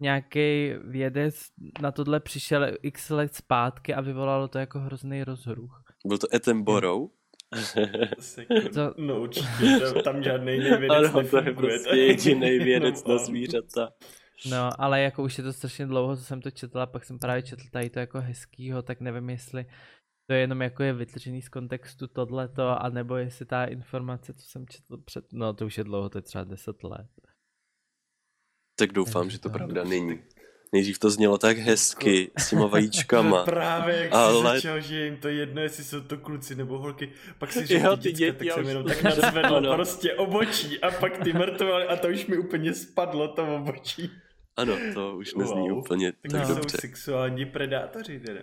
nějaký 0.00 0.72
vědec 0.84 1.34
na 1.80 1.92
tohle 1.92 2.20
přišel 2.20 2.66
x 2.82 3.10
let 3.10 3.34
zpátky 3.34 3.94
a 3.94 4.00
vyvolalo 4.00 4.48
to 4.48 4.58
jako 4.58 4.78
hrozný 4.78 5.24
rozruch. 5.24 5.82
Byl 6.06 6.18
to 6.18 6.26
Attenborough? 6.34 7.10
to... 8.74 8.94
No 8.96 9.20
určitě, 9.20 9.46
tam, 10.04 10.22
žádný 10.22 10.52
jiný 10.52 10.70
vědec 10.70 11.14
ano, 11.14 11.28
to 11.28 11.36
je 11.36 11.54
prostě 11.54 11.96
jediný 11.96 12.58
vědec 12.58 13.04
no, 13.04 13.14
na 13.14 13.24
zvířata. 13.24 13.92
No, 14.50 14.70
ale 14.78 15.02
jako 15.02 15.22
už 15.22 15.38
je 15.38 15.44
to 15.44 15.52
strašně 15.52 15.86
dlouho, 15.86 16.16
co 16.16 16.24
jsem 16.24 16.40
to 16.42 16.50
četl 16.50 16.80
a 16.80 16.86
pak 16.86 17.04
jsem 17.04 17.18
právě 17.18 17.42
četl 17.42 17.62
tady 17.70 17.90
to 17.90 17.98
jako 17.98 18.20
hezkýho, 18.20 18.82
tak 18.82 19.00
nevím, 19.00 19.30
jestli 19.30 19.66
to 20.26 20.32
je 20.34 20.40
jenom 20.40 20.62
jako 20.62 20.82
je 20.82 20.92
vytržený 20.92 21.42
z 21.42 21.48
kontextu 21.48 22.06
tohleto, 22.06 22.82
anebo 22.82 23.16
jestli 23.16 23.46
ta 23.46 23.64
informace, 23.64 24.34
co 24.34 24.46
jsem 24.46 24.66
četl 24.66 24.98
před, 24.98 25.32
no 25.32 25.54
to 25.54 25.66
už 25.66 25.78
je 25.78 25.84
dlouho, 25.84 26.08
to 26.08 26.18
je 26.18 26.22
třeba 26.22 26.44
10 26.44 26.84
let. 26.84 27.10
Tak 28.78 28.92
doufám, 28.92 29.22
Takže 29.22 29.36
že 29.36 29.40
to, 29.40 29.48
to 29.48 29.52
pravda 29.52 29.84
není. 29.84 30.20
Nejdřív 30.72 30.98
to 30.98 31.10
znělo 31.10 31.38
tak 31.38 31.58
hezky 31.58 32.30
s 32.38 32.50
těma 32.50 32.66
vajíčkama. 32.66 33.44
Právě 33.44 33.96
jak 33.96 34.12
ale... 34.12 34.34
jsi 34.34 34.42
začal, 34.42 34.80
že 34.80 35.04
jim 35.04 35.16
to 35.16 35.28
jedno, 35.28 35.62
jestli 35.62 35.84
jsou 35.84 36.00
to 36.00 36.18
kluci 36.18 36.54
nebo 36.54 36.78
holky, 36.78 37.12
pak 37.38 37.52
si 37.52 37.66
řekl 37.66 37.96
ty 37.96 38.12
děcka, 38.12 38.44
tak 38.44 38.54
jsem 38.54 38.68
jenom 38.68 38.84
tak 38.84 39.02
nadzvedl 39.02 39.60
no. 39.60 39.74
prostě 39.74 40.14
obočí 40.14 40.80
a 40.80 40.90
pak 40.90 41.18
ty 41.24 41.32
mrtvali 41.32 41.86
a 41.86 41.96
to 41.96 42.08
už 42.08 42.26
mi 42.26 42.38
úplně 42.38 42.74
spadlo 42.74 43.28
to 43.28 43.56
obočí. 43.56 44.10
Ano, 44.56 44.76
to 44.94 45.16
už 45.16 45.34
nezní 45.34 45.70
wow. 45.70 45.78
úplně 45.78 46.12
tak, 46.12 46.32
tak 46.32 46.48
no. 46.48 46.54
dobře. 46.54 46.70
jsou 46.70 46.80
sexuální 46.80 47.46
predátoři 47.46 48.20
teda. 48.20 48.40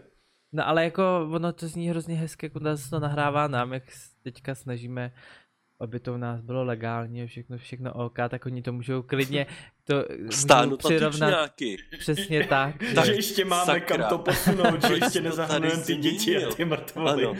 No 0.51 0.67
ale 0.67 0.83
jako 0.83 1.29
ono 1.31 1.53
to 1.53 1.67
zní 1.67 1.89
hrozně 1.89 2.15
hezky, 2.15 2.45
jako 2.45 2.77
se 2.77 2.89
to 2.89 2.99
nahrává 2.99 3.47
nám, 3.47 3.73
jak 3.73 3.83
teďka 4.23 4.55
snažíme 4.55 5.11
aby 5.83 5.99
to 5.99 6.13
u 6.13 6.17
nás 6.17 6.41
bylo 6.41 6.63
legálně, 6.63 7.27
všechno, 7.27 7.57
všechno 7.57 7.93
OK, 7.93 8.17
tak 8.29 8.45
oni 8.45 8.61
to 8.61 8.73
můžou 8.73 9.01
klidně 9.01 9.45
to 9.83 10.05
Stánu 10.29 10.77
přirovnat. 10.77 11.53
Přesně 11.99 12.47
tak. 12.47 12.75
tak 12.95 13.05
že 13.05 13.13
ještě 13.13 13.45
máme 13.45 13.65
sakra. 13.65 13.97
kam 13.97 14.09
to 14.09 14.17
posunout, 14.17 14.83
že 14.87 14.93
ještě 14.93 15.21
nezahrnujeme 15.21 15.83
ty 15.83 15.95
děti 15.95 16.45
a 16.45 16.55
ty 16.55 16.65
mrtvoly. 16.65 17.25
Ano. 17.25 17.35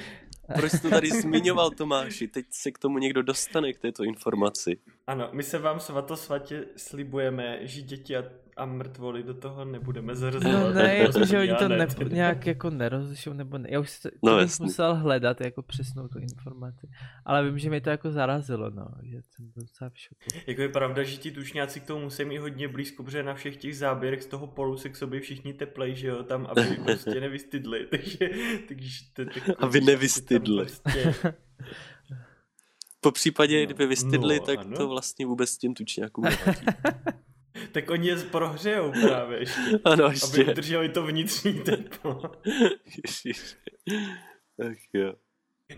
Proč 0.55 0.71
to 0.81 0.89
tady 0.89 1.09
zmiňoval 1.09 1.71
Tomáši? 1.71 2.27
Teď 2.27 2.45
se 2.49 2.71
k 2.71 2.77
tomu 2.79 2.97
někdo 2.97 3.21
dostane, 3.21 3.73
k 3.73 3.79
této 3.79 4.03
informaci. 4.03 4.77
Ano, 5.07 5.29
my 5.31 5.43
se 5.43 5.59
vám 5.59 5.79
svatosvatě 5.79 6.65
slibujeme, 6.75 7.59
že 7.61 7.81
děti 7.81 8.17
a 8.17 8.23
a 8.57 8.65
mrtvoly 8.65 9.23
do 9.23 9.33
toho 9.33 9.65
nebudeme 9.65 10.15
zařazovat. 10.15 10.59
No 10.59 10.73
ne, 10.73 11.07
že 11.25 11.39
oni 11.39 11.53
to 11.53 11.67
ne, 11.67 11.87
nějak 12.09 12.47
jako 12.47 12.69
nerozlišou, 12.69 13.33
nebo 13.33 13.57
ne. 13.57 13.69
Já 13.71 13.79
už 13.79 13.99
to, 13.99 14.09
no, 14.23 14.37
bych 14.37 14.59
musel 14.59 14.95
hledat 14.95 15.41
jako 15.41 15.61
přesnou 15.61 16.07
tu 16.07 16.19
informaci. 16.19 16.89
Ale 17.25 17.45
vím, 17.45 17.59
že 17.59 17.69
mi 17.69 17.81
to 17.81 17.89
jako 17.89 18.11
zarazilo, 18.11 18.69
no, 18.69 18.87
že 19.03 19.21
jsem 19.21 19.51
byl 19.53 19.63
docela 19.63 19.89
v 19.89 19.99
šoku. 19.99 20.43
Jako 20.47 20.61
je 20.61 20.69
pravda, 20.69 21.03
že 21.03 21.17
ti 21.17 21.31
tušňáci 21.31 21.79
k 21.79 21.85
tomu 21.85 22.03
musí 22.03 22.25
mít 22.25 22.37
hodně 22.37 22.67
blízko, 22.67 23.03
protože 23.03 23.23
na 23.23 23.33
všech 23.33 23.57
těch 23.57 23.77
záběrech 23.77 24.23
z 24.23 24.25
toho 24.25 24.47
polu 24.47 24.77
se 24.77 24.89
k 24.89 24.95
sobě 24.95 25.19
všichni 25.19 25.53
teplej, 25.53 25.95
že 25.95 26.07
jo, 26.07 26.23
tam, 26.23 26.47
aby 26.49 26.61
prostě 26.83 27.19
nevystydli, 27.21 27.87
takže, 27.87 28.29
takže 28.67 28.99
to, 29.13 29.25
tak, 29.25 29.49
aby 29.57 29.81
nevystydli. 29.81 30.65
Prostě... 30.65 31.13
Po 33.01 33.11
případě, 33.11 33.59
no, 33.59 33.65
kdyby 33.65 33.87
vystydli, 33.87 34.39
no, 34.39 34.45
tak 34.45 34.59
ano. 34.59 34.77
to 34.77 34.87
vlastně 34.87 35.25
vůbec 35.25 35.49
s 35.49 35.57
tím 35.57 35.73
tučňákům 35.73 36.23
nevadí. 36.45 36.65
Tak 37.71 37.89
oni 37.89 38.07
je 38.07 38.15
prohřejou 38.15 38.91
právě 38.91 39.39
ještě. 39.39 39.61
Ano, 39.85 40.05
ještě. 40.05 40.41
Aby 40.41 40.51
udrželi 40.51 40.89
to 40.89 41.05
vnitřní 41.05 41.53
teplo. 41.53 42.21
Ach 44.59 44.93
jo. 44.93 45.13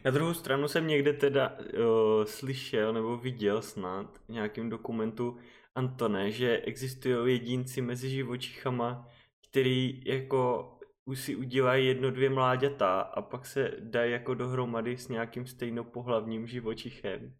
Na 0.05 0.11
druhou 0.11 0.33
stranu 0.33 0.67
jsem 0.67 0.87
někde 0.87 1.13
teda 1.13 1.57
uh, 1.57 2.23
slyšel 2.23 2.93
nebo 2.93 3.17
viděl 3.17 3.61
snad 3.61 4.17
v 4.27 4.29
nějakém 4.29 4.69
dokumentu 4.69 5.37
Antone, 5.75 6.31
že 6.31 6.57
existují 6.57 7.33
jedinci 7.33 7.81
mezi 7.81 8.09
živočichama, 8.09 9.07
který 9.49 10.03
jako 10.05 10.71
už 11.05 11.19
si 11.19 11.35
udělají 11.35 11.87
jedno, 11.87 12.11
dvě 12.11 12.29
mláďata 12.29 13.01
a 13.01 13.21
pak 13.21 13.45
se 13.45 13.71
dají 13.79 14.11
jako 14.11 14.33
dohromady 14.33 14.97
s 14.97 15.07
nějakým 15.07 15.45
stejnopohlavním 15.45 16.47
živočichem. 16.47 17.33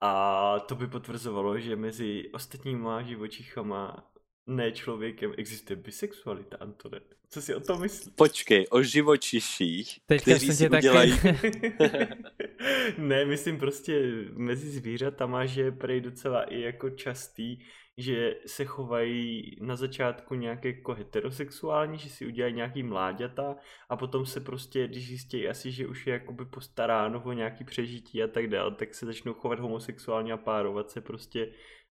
A 0.00 0.58
to 0.68 0.74
by 0.74 0.86
potvrzovalo, 0.86 1.58
že 1.58 1.76
mezi 1.76 2.30
ostatníma 2.32 3.02
živočichama 3.02 4.10
ne 4.46 4.72
člověkem 4.72 5.32
existuje 5.36 5.76
bisexualita, 5.76 6.56
Antone. 6.56 7.00
Co 7.30 7.42
si 7.42 7.54
o 7.54 7.60
tom 7.60 7.80
myslíš? 7.80 8.14
Počkej, 8.14 8.66
o 8.70 8.82
živočiších, 8.82 10.00
Teďka 10.06 10.22
kteří 10.22 10.52
si 10.52 10.68
udělají... 10.68 11.12
ne, 12.98 13.24
myslím 13.24 13.58
prostě 13.58 14.02
mezi 14.32 14.70
zvířatama, 14.70 15.46
že 15.46 15.62
je 15.62 15.72
prej 15.72 16.00
docela 16.00 16.42
i 16.42 16.60
jako 16.60 16.90
častý, 16.90 17.58
že 18.00 18.36
se 18.46 18.64
chovají 18.64 19.56
na 19.60 19.76
začátku 19.76 20.34
nějak 20.34 20.64
jako 20.64 20.94
heterosexuální, 20.94 21.98
že 21.98 22.08
si 22.08 22.26
udělají 22.26 22.54
nějaký 22.54 22.82
mláďata 22.82 23.56
a 23.88 23.96
potom 23.96 24.26
se 24.26 24.40
prostě, 24.40 24.88
když 24.88 25.08
zjistí 25.08 25.48
asi, 25.48 25.72
že 25.72 25.86
už 25.86 26.06
je 26.06 26.12
jakoby 26.12 26.44
postaráno 26.44 27.22
o 27.22 27.32
nějaký 27.32 27.64
přežití 27.64 28.22
a 28.22 28.26
tak 28.26 28.46
dále, 28.46 28.74
tak 28.74 28.94
se 28.94 29.06
začnou 29.06 29.34
chovat 29.34 29.60
homosexuálně 29.60 30.32
a 30.32 30.36
párovat 30.36 30.90
se 30.90 31.00
prostě 31.00 31.52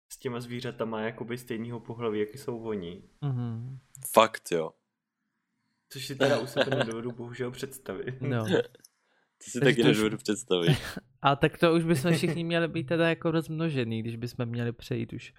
s 0.09 0.19
těma 0.19 0.41
zvířatama 0.41 1.01
jakoby 1.01 1.39
stejného 1.39 1.81
pohlaví, 1.81 2.21
jaký 2.21 2.39
jsou 2.39 2.63
oni. 2.63 3.03
Mm-hmm. 3.23 3.79
Fakt 4.13 4.53
jo. 4.53 4.71
Což 5.89 6.07
si 6.07 6.17
teda 6.17 6.39
u 6.39 6.47
sebe 6.47 6.77
nedovedu 6.77 7.13
bohužel 7.13 7.51
představit. 7.51 8.21
No. 8.21 8.45
To 9.45 9.51
si 9.51 9.61
taky 9.61 9.83
nedovedu 9.83 10.17
představit. 10.17 10.77
A 11.23 11.37
tak 11.37 11.59
to 11.59 11.75
už 11.75 11.85
bychom 11.85 12.13
všichni 12.13 12.45
měli 12.45 12.69
být 12.69 12.85
teda 12.85 13.09
jako 13.09 13.31
rozmnožený, 13.31 14.03
když 14.03 14.17
bychom 14.17 14.47
měli 14.47 14.73
přejít 14.73 15.13
už 15.13 15.35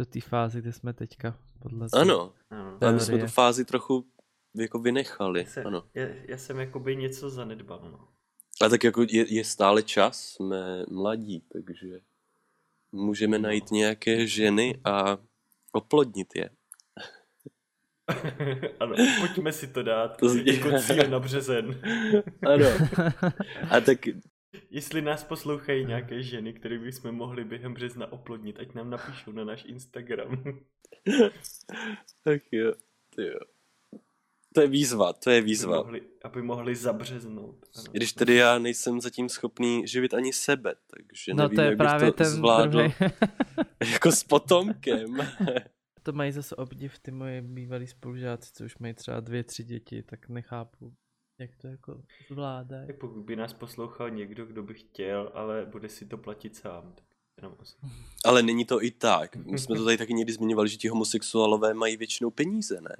do 0.00 0.06
té 0.06 0.20
fáze, 0.20 0.60
kde 0.60 0.72
jsme 0.72 0.92
teďka. 0.92 1.38
Podle 1.58 1.86
ano, 1.92 2.32
ale 2.80 2.92
my 2.92 3.00
jsme 3.00 3.18
tu 3.18 3.26
fázi 3.26 3.64
trochu 3.64 4.06
jako 4.56 4.78
vynechali. 4.78 5.40
Já 5.40 5.46
jsem, 5.46 5.66
ano. 5.66 5.84
Já, 5.94 6.08
já 6.28 6.38
jsem 6.38 6.58
jakoby 6.58 6.96
něco 6.96 7.30
zanedbal. 7.30 7.80
No. 7.92 8.08
A 8.62 8.68
tak 8.68 8.84
jako 8.84 9.02
je, 9.08 9.34
je 9.34 9.44
stále 9.44 9.82
čas, 9.82 10.20
jsme 10.20 10.84
mladí, 10.90 11.40
takže 11.52 12.00
můžeme 12.92 13.38
no. 13.38 13.42
najít 13.42 13.70
nějaké 13.70 14.26
ženy 14.26 14.80
a 14.84 15.18
oplodnit 15.72 16.28
je. 16.36 16.50
ano, 18.80 18.94
pojďme 19.20 19.52
si 19.52 19.66
to 19.66 19.82
dát 19.82 20.16
to 20.16 20.34
jako 20.34 20.78
cíl 20.78 21.10
na 21.10 21.20
březen. 21.20 21.82
ano. 22.46 22.66
A 23.70 23.80
tak 23.80 23.98
Jestli 24.70 25.02
nás 25.02 25.24
poslouchají 25.24 25.86
nějaké 25.86 26.22
ženy, 26.22 26.52
které 26.52 26.78
bychom 26.78 27.12
mohli 27.12 27.44
během 27.44 27.74
března 27.74 28.12
oplodnit, 28.12 28.58
ať 28.60 28.74
nám 28.74 28.90
napíšou 28.90 29.32
na 29.32 29.44
náš 29.44 29.64
Instagram. 29.64 30.44
tak 32.24 32.42
jo, 32.52 32.72
to 33.14 33.22
jo. 33.22 33.38
To 34.54 34.60
je 34.60 34.66
výzva, 34.66 35.12
to 35.12 35.30
je 35.30 35.40
výzva. 35.40 35.76
Aby 35.76 35.84
mohli, 35.84 36.02
aby 36.24 36.42
mohli 36.42 36.76
zabřeznout. 36.76 37.66
Ano. 37.76 37.86
Když 37.92 38.12
tedy 38.12 38.34
já 38.34 38.58
nejsem 38.58 39.00
zatím 39.00 39.28
schopný 39.28 39.86
živit 39.86 40.14
ani 40.14 40.32
sebe, 40.32 40.74
takže 40.96 41.34
no 41.34 41.42
nevím, 41.42 41.56
to 41.56 41.62
je 41.62 41.68
jak 41.68 41.78
právě 41.78 42.06
bych 42.06 42.14
to 42.14 42.24
ten 42.24 42.32
zvládl 42.32 42.80
jako 43.90 44.12
s 44.12 44.24
potomkem. 44.24 45.16
to 46.02 46.12
mají 46.12 46.32
zase 46.32 46.56
obdiv 46.56 46.98
ty 46.98 47.10
moje 47.10 47.42
bývalí 47.42 47.86
spolužáci, 47.86 48.50
co 48.52 48.64
už 48.64 48.78
mají 48.78 48.94
třeba 48.94 49.20
dvě, 49.20 49.44
tři 49.44 49.64
děti, 49.64 50.02
tak 50.02 50.28
nechápu, 50.28 50.94
jak 51.40 51.56
to 51.56 51.66
jako 51.66 52.02
zvládá. 52.30 52.86
Tak 52.86 52.96
pokud 52.96 53.22
by 53.22 53.36
nás 53.36 53.52
poslouchal 53.52 54.10
někdo, 54.10 54.46
kdo 54.46 54.62
by 54.62 54.74
chtěl, 54.74 55.30
ale 55.34 55.66
bude 55.66 55.88
si 55.88 56.06
to 56.06 56.18
platit 56.18 56.56
sám. 56.56 56.94
Tak 57.40 57.50
Ale 58.24 58.42
není 58.42 58.64
to 58.64 58.84
i 58.84 58.90
tak. 58.90 59.36
My 59.36 59.58
jsme 59.58 59.76
to 59.76 59.84
tady 59.84 59.96
taky 59.96 60.14
někdy 60.14 60.32
zmiňovali, 60.32 60.68
že 60.68 60.76
ti 60.76 60.88
homosexuálové 60.88 61.74
mají 61.74 61.96
většinou 61.96 62.30
peníze, 62.30 62.80
ne? 62.80 62.96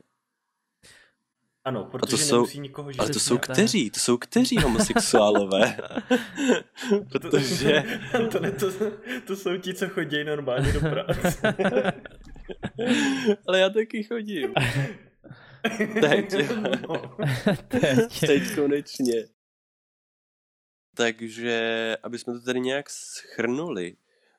Ano, 1.65 1.85
protože 1.85 2.03
a 2.03 2.11
to 2.11 2.17
jsou, 2.17 2.47
nikoho 2.61 2.91
Ale 2.99 3.09
to 3.09 3.21
jsou 3.21 3.39
kteří? 3.39 3.91
To 3.91 4.01
jsou 4.01 4.17
kteří 4.17 4.57
homosexuálové? 4.57 5.77
protože... 7.13 7.83
to, 8.33 8.41
ne, 8.41 8.53
to, 8.53 8.67
to 9.27 9.37
jsou 9.37 9.57
ti, 9.57 9.75
co 9.75 9.89
chodí 9.89 10.25
normálně 10.25 10.73
do 10.73 10.81
práce. 10.81 11.55
ale 13.47 13.59
já 13.59 13.71
taky 13.71 14.03
chodím. 14.03 14.55
Teď, 16.01 16.35
Teď. 17.69 18.21
Teď 18.21 18.55
konečně. 18.55 19.29
Takže, 20.95 21.97
aby 22.03 22.19
jsme 22.19 22.33
to 22.33 22.41
tady 22.41 22.61
nějak 22.61 22.91
schrnuli, 22.91 23.97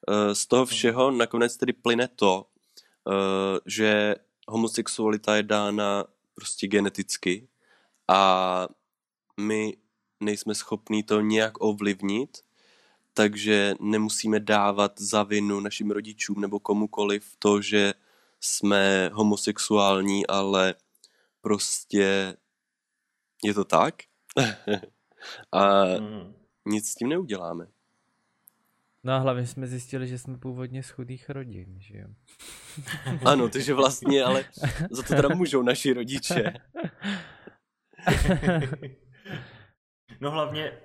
eh, 0.09 0.35
z 0.35 0.47
toho 0.47 0.65
všeho 0.65 1.11
nakonec 1.11 1.57
tedy 1.57 1.73
plyne 1.73 2.07
to, 2.07 2.45
eh, 3.11 3.59
že 3.65 4.15
homosexualita 4.47 5.35
je 5.35 5.43
dána 5.43 6.05
prostě 6.35 6.67
geneticky 6.67 7.47
a 8.07 8.67
my 9.37 9.77
nejsme 10.19 10.55
schopní 10.55 11.03
to 11.03 11.21
nějak 11.21 11.63
ovlivnit, 11.63 12.37
takže 13.13 13.75
nemusíme 13.79 14.39
dávat 14.39 15.01
za 15.01 15.23
vinu 15.23 15.59
našim 15.59 15.91
rodičům 15.91 16.41
nebo 16.41 16.59
komukoliv 16.59 17.35
to, 17.39 17.61
že 17.61 17.93
jsme 18.39 19.09
homosexuální, 19.13 20.27
ale 20.27 20.75
prostě 21.41 22.37
je 23.43 23.53
to 23.53 23.65
tak 23.65 23.95
a 25.51 25.85
mm. 25.85 26.35
nic 26.65 26.89
s 26.89 26.95
tím 26.95 27.09
neuděláme. 27.09 27.67
No 29.03 29.13
a 29.13 29.17
hlavně 29.17 29.47
jsme 29.47 29.67
zjistili, 29.67 30.07
že 30.07 30.17
jsme 30.17 30.37
původně 30.37 30.83
z 30.83 30.89
chudých 30.89 31.29
rodin, 31.29 31.75
že 31.79 31.97
jo? 31.97 32.07
ano, 33.25 33.49
takže 33.49 33.73
vlastně, 33.73 34.23
ale 34.23 34.45
za 34.91 35.03
to 35.03 35.15
teda 35.15 35.29
můžou 35.35 35.61
naši 35.61 35.93
rodiče. 35.93 36.53
no 40.21 40.31
hlavně 40.31 40.77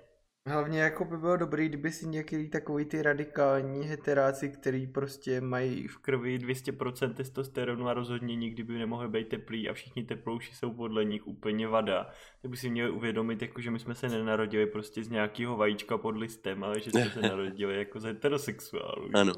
Hlavně 0.48 0.80
jako 0.80 1.04
by 1.04 1.18
bylo 1.18 1.36
dobrý, 1.36 1.68
kdyby 1.68 1.92
si 1.92 2.06
některý 2.08 2.50
takový 2.50 2.84
ty 2.84 3.02
radikální 3.02 3.84
heteráci, 3.84 4.48
který 4.48 4.86
prostě 4.86 5.40
mají 5.40 5.88
v 5.88 5.98
krvi 5.98 6.38
200% 6.38 7.14
testosteronu 7.14 7.88
a 7.88 7.94
rozhodně 7.94 8.36
nikdy 8.36 8.62
by 8.62 8.78
nemohli 8.78 9.08
být 9.08 9.28
teplí 9.28 9.68
a 9.68 9.72
všichni 9.72 10.04
teplouši 10.04 10.54
jsou 10.54 10.72
podle 10.72 11.04
nich 11.04 11.26
úplně 11.26 11.68
vada, 11.68 12.10
tak 12.42 12.50
by 12.50 12.56
si 12.56 12.70
měli 12.70 12.90
uvědomit, 12.90 13.42
jako, 13.42 13.60
že 13.60 13.70
my 13.70 13.78
jsme 13.78 13.94
se 13.94 14.08
nenarodili 14.08 14.66
prostě 14.66 15.04
z 15.04 15.08
nějakého 15.08 15.56
vajíčka 15.56 15.98
pod 15.98 16.16
listem, 16.16 16.64
ale 16.64 16.80
že 16.80 16.90
jsme 16.90 17.10
se 17.10 17.20
narodili 17.28 17.78
jako 17.78 18.00
z 18.00 18.04
heterosexuálů. 18.04 19.10
Ano. 19.14 19.32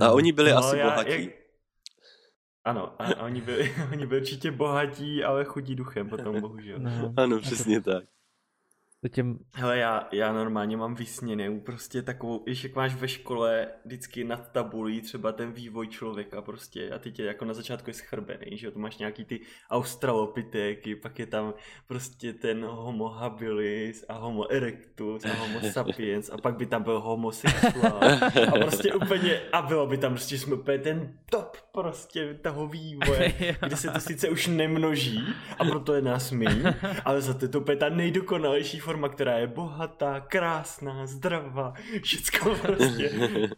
A 0.00 0.12
oni 0.12 0.32
byli 0.32 0.50
no, 0.50 0.58
asi 0.58 0.78
já, 0.78 0.90
bohatí. 0.90 1.24
Jak... 1.24 1.34
Ano, 2.64 3.02
a, 3.02 3.04
a 3.04 3.24
oni, 3.24 3.40
byli, 3.40 3.74
oni 3.92 4.06
byli 4.06 4.20
určitě 4.20 4.50
bohatí, 4.50 5.24
ale 5.24 5.44
chudí 5.44 5.74
duchem 5.74 6.08
potom, 6.08 6.40
bohužel. 6.40 6.78
No. 6.78 7.14
Ano, 7.16 7.40
přesně 7.40 7.80
tak. 7.80 8.04
To 9.02 9.08
těm... 9.08 9.38
Hele, 9.54 9.78
já, 9.78 10.08
já 10.12 10.32
normálně 10.32 10.76
mám 10.76 10.94
vysněnou 10.94 11.60
prostě 11.60 12.02
takovou, 12.02 12.38
když 12.44 12.64
jak 12.64 12.74
máš 12.74 12.94
ve 12.94 13.08
škole 13.08 13.68
vždycky 13.84 14.24
nad 14.24 14.52
tabulí 14.52 15.00
třeba 15.00 15.32
ten 15.32 15.52
vývoj 15.52 15.88
člověka 15.88 16.42
prostě 16.42 16.90
a 16.90 16.98
ty 16.98 17.12
tě 17.12 17.24
jako 17.24 17.44
na 17.44 17.54
začátku 17.54 17.90
je 17.90 17.94
schrbený, 17.94 18.58
že 18.58 18.66
jo, 18.66 18.72
to 18.72 18.78
máš 18.78 18.98
nějaký 18.98 19.24
ty 19.24 19.40
australopitéky, 19.70 20.96
pak 20.96 21.18
je 21.18 21.26
tam 21.26 21.54
prostě 21.86 22.32
ten 22.32 22.64
homo 22.64 23.08
habilis 23.08 24.04
a 24.08 24.12
homo 24.12 24.52
erectus 24.52 25.24
a 25.24 25.32
homo 25.32 25.60
sapiens 25.72 26.30
a 26.30 26.38
pak 26.38 26.56
by 26.56 26.66
tam 26.66 26.82
byl 26.82 27.00
homosexuál 27.00 28.00
a 28.48 28.58
prostě 28.60 28.94
úplně, 28.94 29.40
a 29.52 29.62
bylo 29.62 29.86
by 29.86 29.98
tam 29.98 30.12
prostě 30.12 30.38
jsme 30.38 30.54
úplně 30.54 30.78
ten 30.78 31.14
top 31.30 31.56
prostě 31.72 32.34
toho 32.34 32.68
vývoje, 32.68 33.56
kde 33.66 33.76
se 33.76 33.90
to 33.90 34.00
sice 34.00 34.28
už 34.28 34.46
nemnoží 34.46 35.24
a 35.58 35.64
proto 35.64 35.94
je 35.94 36.02
nás 36.02 36.30
méně, 36.30 36.74
ale 37.04 37.20
za 37.20 37.34
to 37.34 37.44
je 37.44 37.48
to 37.48 37.60
úplně 37.60 37.76
ta 37.76 37.88
nejdokonalejší 37.88 38.89
forma, 38.90 39.08
která 39.08 39.38
je 39.38 39.46
bohatá, 39.46 40.20
krásná, 40.20 41.06
zdravá, 41.06 41.74
všecko 42.02 42.54
prostě. 42.62 43.30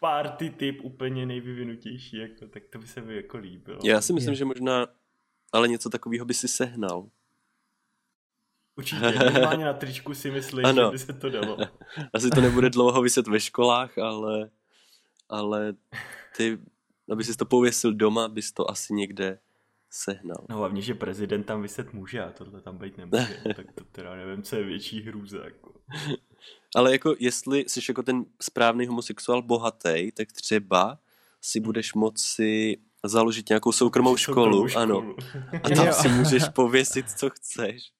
Party 0.00 0.50
typ 0.50 0.78
úplně 0.82 1.26
nejvyvinutější, 1.26 2.16
jako, 2.16 2.46
tak 2.46 2.62
to 2.72 2.78
by 2.78 2.86
se 2.86 3.00
mi 3.00 3.16
jako 3.16 3.38
líbilo. 3.38 3.78
Já 3.84 4.00
si 4.00 4.12
myslím, 4.12 4.32
je. 4.32 4.36
že 4.36 4.44
možná 4.44 4.86
ale 5.52 5.68
něco 5.68 5.90
takového 5.90 6.24
by 6.24 6.34
si 6.34 6.48
sehnal. 6.48 7.08
Určitě, 8.76 9.12
normálně 9.12 9.64
na 9.64 9.72
tričku 9.72 10.14
si 10.14 10.30
myslím, 10.30 10.66
ano. 10.66 10.84
že 10.84 10.90
by 10.90 10.98
se 10.98 11.12
to 11.12 11.30
dalo. 11.30 11.56
Asi 12.12 12.30
to 12.30 12.40
nebude 12.40 12.70
dlouho 12.70 13.02
vyset 13.02 13.26
ve 13.26 13.40
školách, 13.40 13.98
ale, 13.98 14.50
ale 15.28 15.74
ty, 16.36 16.58
aby 17.10 17.24
si 17.24 17.36
to 17.36 17.44
pověsil 17.44 17.92
doma, 17.94 18.28
bys 18.28 18.52
to 18.52 18.70
asi 18.70 18.94
někde 18.94 19.38
sehnal. 19.92 20.46
No 20.48 20.56
hlavně, 20.56 20.82
že 20.82 20.94
prezident 20.94 21.42
tam 21.42 21.62
vyset 21.62 21.92
může 21.92 22.22
a 22.22 22.30
tohle 22.30 22.60
tam 22.60 22.78
být 22.78 22.98
nemůže, 22.98 23.40
no, 23.46 23.54
tak 23.54 23.72
to 23.72 23.84
teda 23.84 24.16
nevím, 24.16 24.42
co 24.42 24.56
je 24.56 24.64
větší 24.64 25.02
hrůza. 25.02 25.44
Jako. 25.44 25.72
Ale 26.76 26.92
jako 26.92 27.14
jestli 27.18 27.64
jsi 27.68 27.80
jako 27.88 28.02
ten 28.02 28.24
správný 28.40 28.86
homosexuál 28.86 29.42
bohatý, 29.42 30.12
tak 30.12 30.32
třeba 30.32 30.98
si 31.40 31.60
budeš 31.60 31.94
moci 31.94 32.78
založit 33.04 33.48
nějakou 33.48 33.72
soukromou 33.72 34.16
školu, 34.16 34.68
školu. 34.68 34.82
ano. 34.82 35.16
A 35.62 35.68
tam 35.68 35.92
si 35.92 36.08
můžeš 36.08 36.48
pověsit, 36.48 37.10
co 37.10 37.30
chceš. 37.30 37.92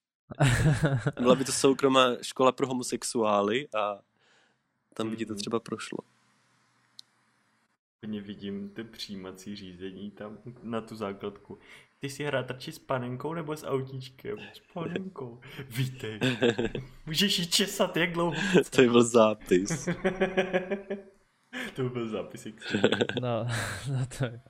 Byla 1.21 1.35
by 1.35 1.45
to 1.45 1.53
soukromá 1.53 2.17
škola 2.23 2.53
pro 2.53 2.67
homosexuály 2.67 3.69
a 3.75 3.99
tam 4.95 5.11
by 5.11 5.17
ti 5.17 5.27
to 5.27 5.33
hmm. 5.33 5.41
třeba 5.41 5.61
prošlo 5.61 5.99
úplně 8.03 8.21
vidím 8.21 8.69
ty 8.69 8.85
přijímací 8.85 9.57
řízení 9.57 10.11
tam 10.11 10.39
na 10.63 10.81
tu 10.81 10.97
základku. 10.97 11.59
Ty 11.99 12.11
si 12.11 12.25
hrát 12.25 12.51
radši 12.51 12.73
s 12.73 12.79
panenkou 12.79 13.35
nebo 13.35 13.57
s 13.57 13.67
autíčkem? 13.67 14.39
S 14.39 14.61
panenkou. 14.73 15.41
Vítej. 15.69 16.21
Můžeš 17.07 17.39
jí 17.39 17.47
česat, 17.47 17.97
jak 17.97 18.13
dlouho 18.13 18.37
To 18.71 18.83
byl 18.83 19.05
zápis. 19.05 19.89
to 21.77 21.89
byl 21.89 22.09
zápis, 22.09 22.47
jak 22.47 22.55
No, 23.21 23.47
no 23.93 24.07
to 24.19 24.25
je. 24.25 24.41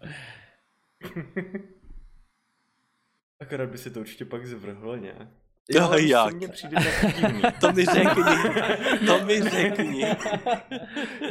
Akorát 3.40 3.70
by 3.70 3.78
se 3.78 3.90
to 3.90 4.00
určitě 4.00 4.24
pak 4.24 4.46
zvrhlo 4.46 4.96
nějak. 4.96 5.41
Jo, 5.74 5.90
jo 5.92 5.98
jak? 5.98 6.35
to 7.61 7.72
mi 7.72 7.85
řekni, 7.85 8.22
to 9.06 9.24
mi 9.24 9.42
řekni. 9.42 10.04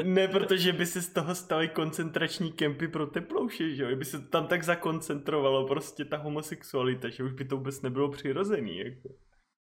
ne, 0.03 0.27
protože 0.27 0.73
by 0.73 0.85
se 0.85 1.01
z 1.01 1.09
toho 1.09 1.35
staly 1.35 1.67
koncentrační 1.67 2.51
kempy 2.51 2.87
pro 2.87 3.07
teplouše, 3.07 3.75
že 3.75 3.83
jo? 3.83 3.95
By 3.95 4.05
se 4.05 4.19
tam 4.19 4.47
tak 4.47 4.63
zakoncentrovalo 4.63 5.67
prostě 5.67 6.05
ta 6.05 6.17
homosexualita, 6.17 7.09
že 7.09 7.23
už 7.23 7.33
by 7.33 7.45
to 7.45 7.57
vůbec 7.57 7.81
nebylo 7.81 8.09
přirozený, 8.09 8.77
jako. 8.77 9.09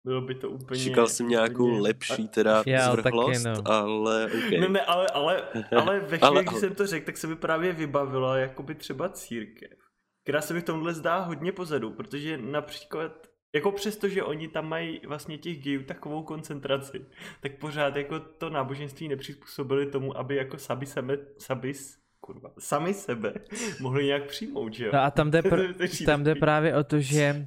Bylo 0.05 0.20
by 0.20 0.35
to 0.35 0.50
úplně... 0.50 0.85
Čekal 0.85 1.07
jsem 1.07 1.29
nějakou 1.29 1.64
úplně... 1.64 1.81
lepší 1.81 2.29
teda 2.29 2.62
Já, 2.66 2.90
zvrhlost, 2.92 3.44
taky, 3.44 3.59
no. 3.59 3.72
ale 3.72 4.27
okay. 4.27 4.61
Ne, 4.61 4.68
ne, 4.68 4.81
ale, 4.81 5.07
ale, 5.07 5.42
ale 5.77 6.00
ve 6.00 6.07
chvíli, 6.07 6.20
ale, 6.20 6.42
když 6.42 6.53
ale... 6.53 6.61
jsem 6.61 6.74
to 6.74 6.87
řekl, 6.87 7.07
tak 7.07 7.16
se 7.16 7.27
mi 7.27 7.37
právě 7.37 7.72
vybavila 7.72 8.38
jakoby 8.38 8.74
třeba 8.74 9.09
církev, 9.09 9.79
která 10.22 10.40
se 10.40 10.55
mi 10.55 10.61
v 10.61 10.64
tomhle 10.64 10.94
zdá 10.94 11.18
hodně 11.18 11.53
pozadu, 11.53 11.90
protože 11.90 12.38
například 12.38 13.27
jako 13.55 13.73
přesto, 13.73 14.09
že 14.09 14.23
oni 14.23 14.49
tam 14.49 14.69
mají 14.69 15.01
vlastně 15.07 15.38
těch 15.38 15.62
gejů 15.62 15.83
takovou 15.83 16.23
koncentraci, 16.23 17.05
tak 17.40 17.59
pořád 17.59 17.97
jako 17.97 18.21
to 18.21 18.51
náboženství 18.51 19.09
nepřizpůsobili 19.09 19.87
tomu, 19.87 20.19
aby 20.19 20.37
jako 20.37 20.59
sami 20.59 20.87
sebe, 20.87 21.19
sabis, 21.38 21.99
kurva, 22.21 22.51
sami 22.59 22.95
sebe 22.95 23.35
mohli 23.81 24.05
nějak 24.05 24.27
přijmout, 24.27 24.75
že 24.75 24.85
jo? 24.85 24.90
No 24.95 25.01
a 25.01 25.11
tam 25.11 25.31
jde, 25.31 25.40
pr- 25.51 26.05
tam 26.07 26.25
jde 26.25 26.35
právě 26.35 26.77
o 26.77 26.85
to, 26.85 27.01
že 27.01 27.47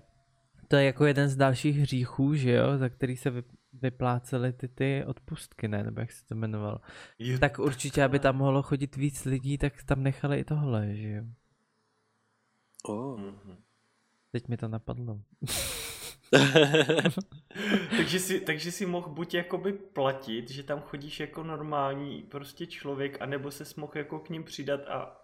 to 0.67 0.76
je 0.76 0.86
jako 0.86 1.06
jeden 1.06 1.30
z 1.30 1.36
dalších 1.36 1.78
hříchů, 1.78 2.36
že 2.36 2.52
jo, 2.52 2.78
za 2.78 2.89
který 2.89 3.17
se 3.17 3.30
vy, 3.30 3.43
vyplácely 3.74 4.54
ty, 4.54 4.67
ty 4.67 5.04
odpustky, 5.08 5.67
ne, 5.67 5.84
nebo 5.84 6.00
jak 6.00 6.12
se 6.12 6.26
to 6.26 6.34
jmenovalo. 6.34 6.78
Je... 7.20 7.39
Tak 7.39 7.60
určitě, 7.60 8.04
aby 8.04 8.20
tam 8.20 8.36
mohlo 8.36 8.63
chodit 8.63 8.96
víc 8.96 9.26
lidí, 9.26 9.58
tak 9.58 9.84
tam 9.84 10.04
nechali 10.04 10.39
i 10.39 10.43
tohle, 10.43 10.96
že 10.96 11.10
jo. 11.10 11.24
Oh. 12.84 13.22
Teď 14.32 14.48
mi 14.48 14.58
to 14.58 14.67
napadlo. 14.67 15.20
takže, 17.97 18.19
si, 18.19 18.39
takže 18.39 18.71
si 18.71 18.86
mohl 18.86 19.10
buď 19.10 19.34
jakoby 19.34 19.73
platit, 19.73 20.49
že 20.49 20.63
tam 20.63 20.82
chodíš 20.82 21.19
jako 21.19 21.43
normální 21.43 22.23
prostě 22.23 22.65
člověk, 22.65 23.21
anebo 23.21 23.51
se 23.51 23.63
mohl 23.77 23.93
jako 23.95 24.19
k 24.19 24.30
ním 24.30 24.43
přidat 24.43 24.88
a 24.88 25.21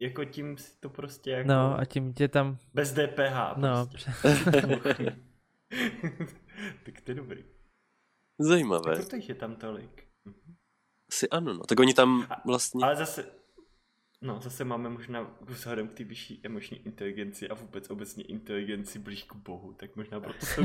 jako 0.00 0.24
tím 0.24 0.58
si 0.58 0.80
to 0.80 0.90
prostě 0.90 1.30
jako... 1.30 1.48
No 1.48 1.78
a 1.78 1.84
tím 1.84 2.14
tě 2.14 2.28
tam... 2.28 2.58
Bez 2.74 2.92
DPH 2.92 3.56
No, 3.56 3.86
prostě. 3.86 4.10
tak 6.84 7.00
to 7.04 7.10
je 7.10 7.14
dobrý. 7.14 7.44
Zajímavé. 8.38 8.96
Tak 8.96 9.08
proto 9.08 9.16
je 9.28 9.34
tam 9.34 9.56
tolik. 9.56 10.04
Asi 11.08 11.28
ano, 11.28 11.54
no. 11.54 11.60
Tak 11.64 11.80
oni 11.80 11.94
tam 11.94 12.26
vlastně... 12.46 12.84
Ale 12.84 12.96
zase, 12.96 13.37
No, 14.22 14.40
zase 14.40 14.64
máme 14.64 14.88
možná 14.88 15.36
vzhledem 15.40 15.88
k 15.88 15.92
té 15.92 16.04
vyšší 16.04 16.40
emoční 16.42 16.86
inteligenci 16.86 17.48
a 17.48 17.54
vůbec 17.54 17.90
obecně 17.90 18.24
inteligenci 18.24 18.98
blíž 18.98 19.22
k 19.22 19.34
Bohu, 19.34 19.72
tak 19.72 19.96
možná 19.96 20.20
proto 20.20 20.46
se 20.46 20.60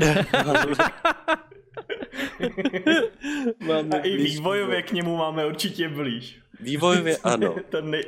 máme 3.66 4.00
a 4.00 4.04
i 4.04 4.16
vývojově 4.16 4.82
k 4.82 4.92
němu 4.92 5.16
máme 5.16 5.46
určitě 5.46 5.88
blíž. 5.88 6.42
Vývojově 6.60 7.16
ano. 7.18 7.56
ta 7.70 7.80
nej, 7.80 8.04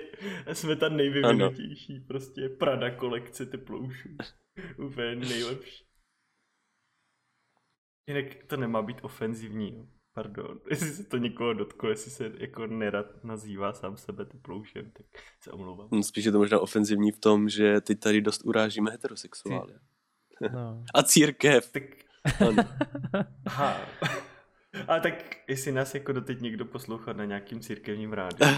jsme 0.52 0.76
ta 0.76 0.88
nejvyvinutější, 0.88 2.00
prostě 2.00 2.48
Prada 2.48 2.90
kolekce 2.90 3.46
teploušů. 3.46 4.08
Úplně 4.78 5.16
nejlepší. 5.16 5.84
Jinak 8.08 8.44
to 8.46 8.56
nemá 8.56 8.82
být 8.82 9.04
ofenzivní, 9.04 9.74
jo. 9.74 9.86
Pardon, 10.16 10.60
jestli 10.70 10.90
se 10.90 11.04
to 11.04 11.16
někoho 11.16 11.52
dotklo, 11.52 11.90
jestli 11.90 12.10
se 12.10 12.32
jako 12.38 12.66
nerad 12.66 13.24
nazývá 13.24 13.72
sám 13.72 13.96
sebe 13.96 14.24
teploušem, 14.24 14.90
tak 14.90 15.06
se 15.40 15.50
omlouvám. 15.50 15.88
No, 15.92 16.02
spíš 16.02 16.24
je 16.24 16.32
to 16.32 16.38
možná 16.38 16.58
ofenzivní 16.58 17.12
v 17.12 17.18
tom, 17.18 17.48
že 17.48 17.80
ty 17.80 17.96
tady 17.96 18.20
dost 18.20 18.44
urážíme 18.44 18.90
heterosexuály. 18.90 19.74
No. 20.52 20.84
A 20.94 21.02
církev. 21.02 21.72
Tak... 21.72 21.82
Ano. 22.40 22.62
Aha. 23.46 23.80
A 24.88 25.00
tak 25.00 25.14
jestli 25.48 25.72
nás 25.72 25.94
jako 25.94 26.12
doteď 26.12 26.40
někdo 26.40 26.64
poslouchá 26.64 27.12
na 27.12 27.24
nějakým 27.24 27.60
církevním 27.60 28.12
rádiu, 28.12 28.48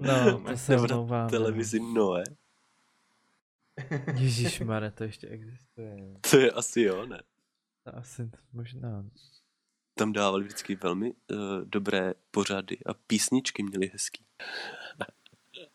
no, 0.00 0.40
to 0.40 0.56
se 0.56 0.76
omlouvám. 0.76 1.24
No. 1.24 1.30
televizi 1.30 1.80
Noe. 1.80 2.22
Ježišmare, 4.14 4.90
to 4.90 5.04
ještě 5.04 5.28
existuje. 5.28 5.96
To 6.30 6.38
je 6.38 6.50
asi 6.50 6.80
jo, 6.80 7.06
ne? 7.06 7.22
To 7.84 7.96
asi 7.96 8.30
možná. 8.52 9.04
Tam 9.98 10.12
dávali 10.12 10.44
vždycky 10.44 10.74
velmi 10.74 11.10
uh, 11.10 11.38
dobré 11.64 12.14
pořady 12.30 12.78
a 12.86 12.94
písničky 12.94 13.62
měli 13.62 13.90
hezký. 13.92 14.24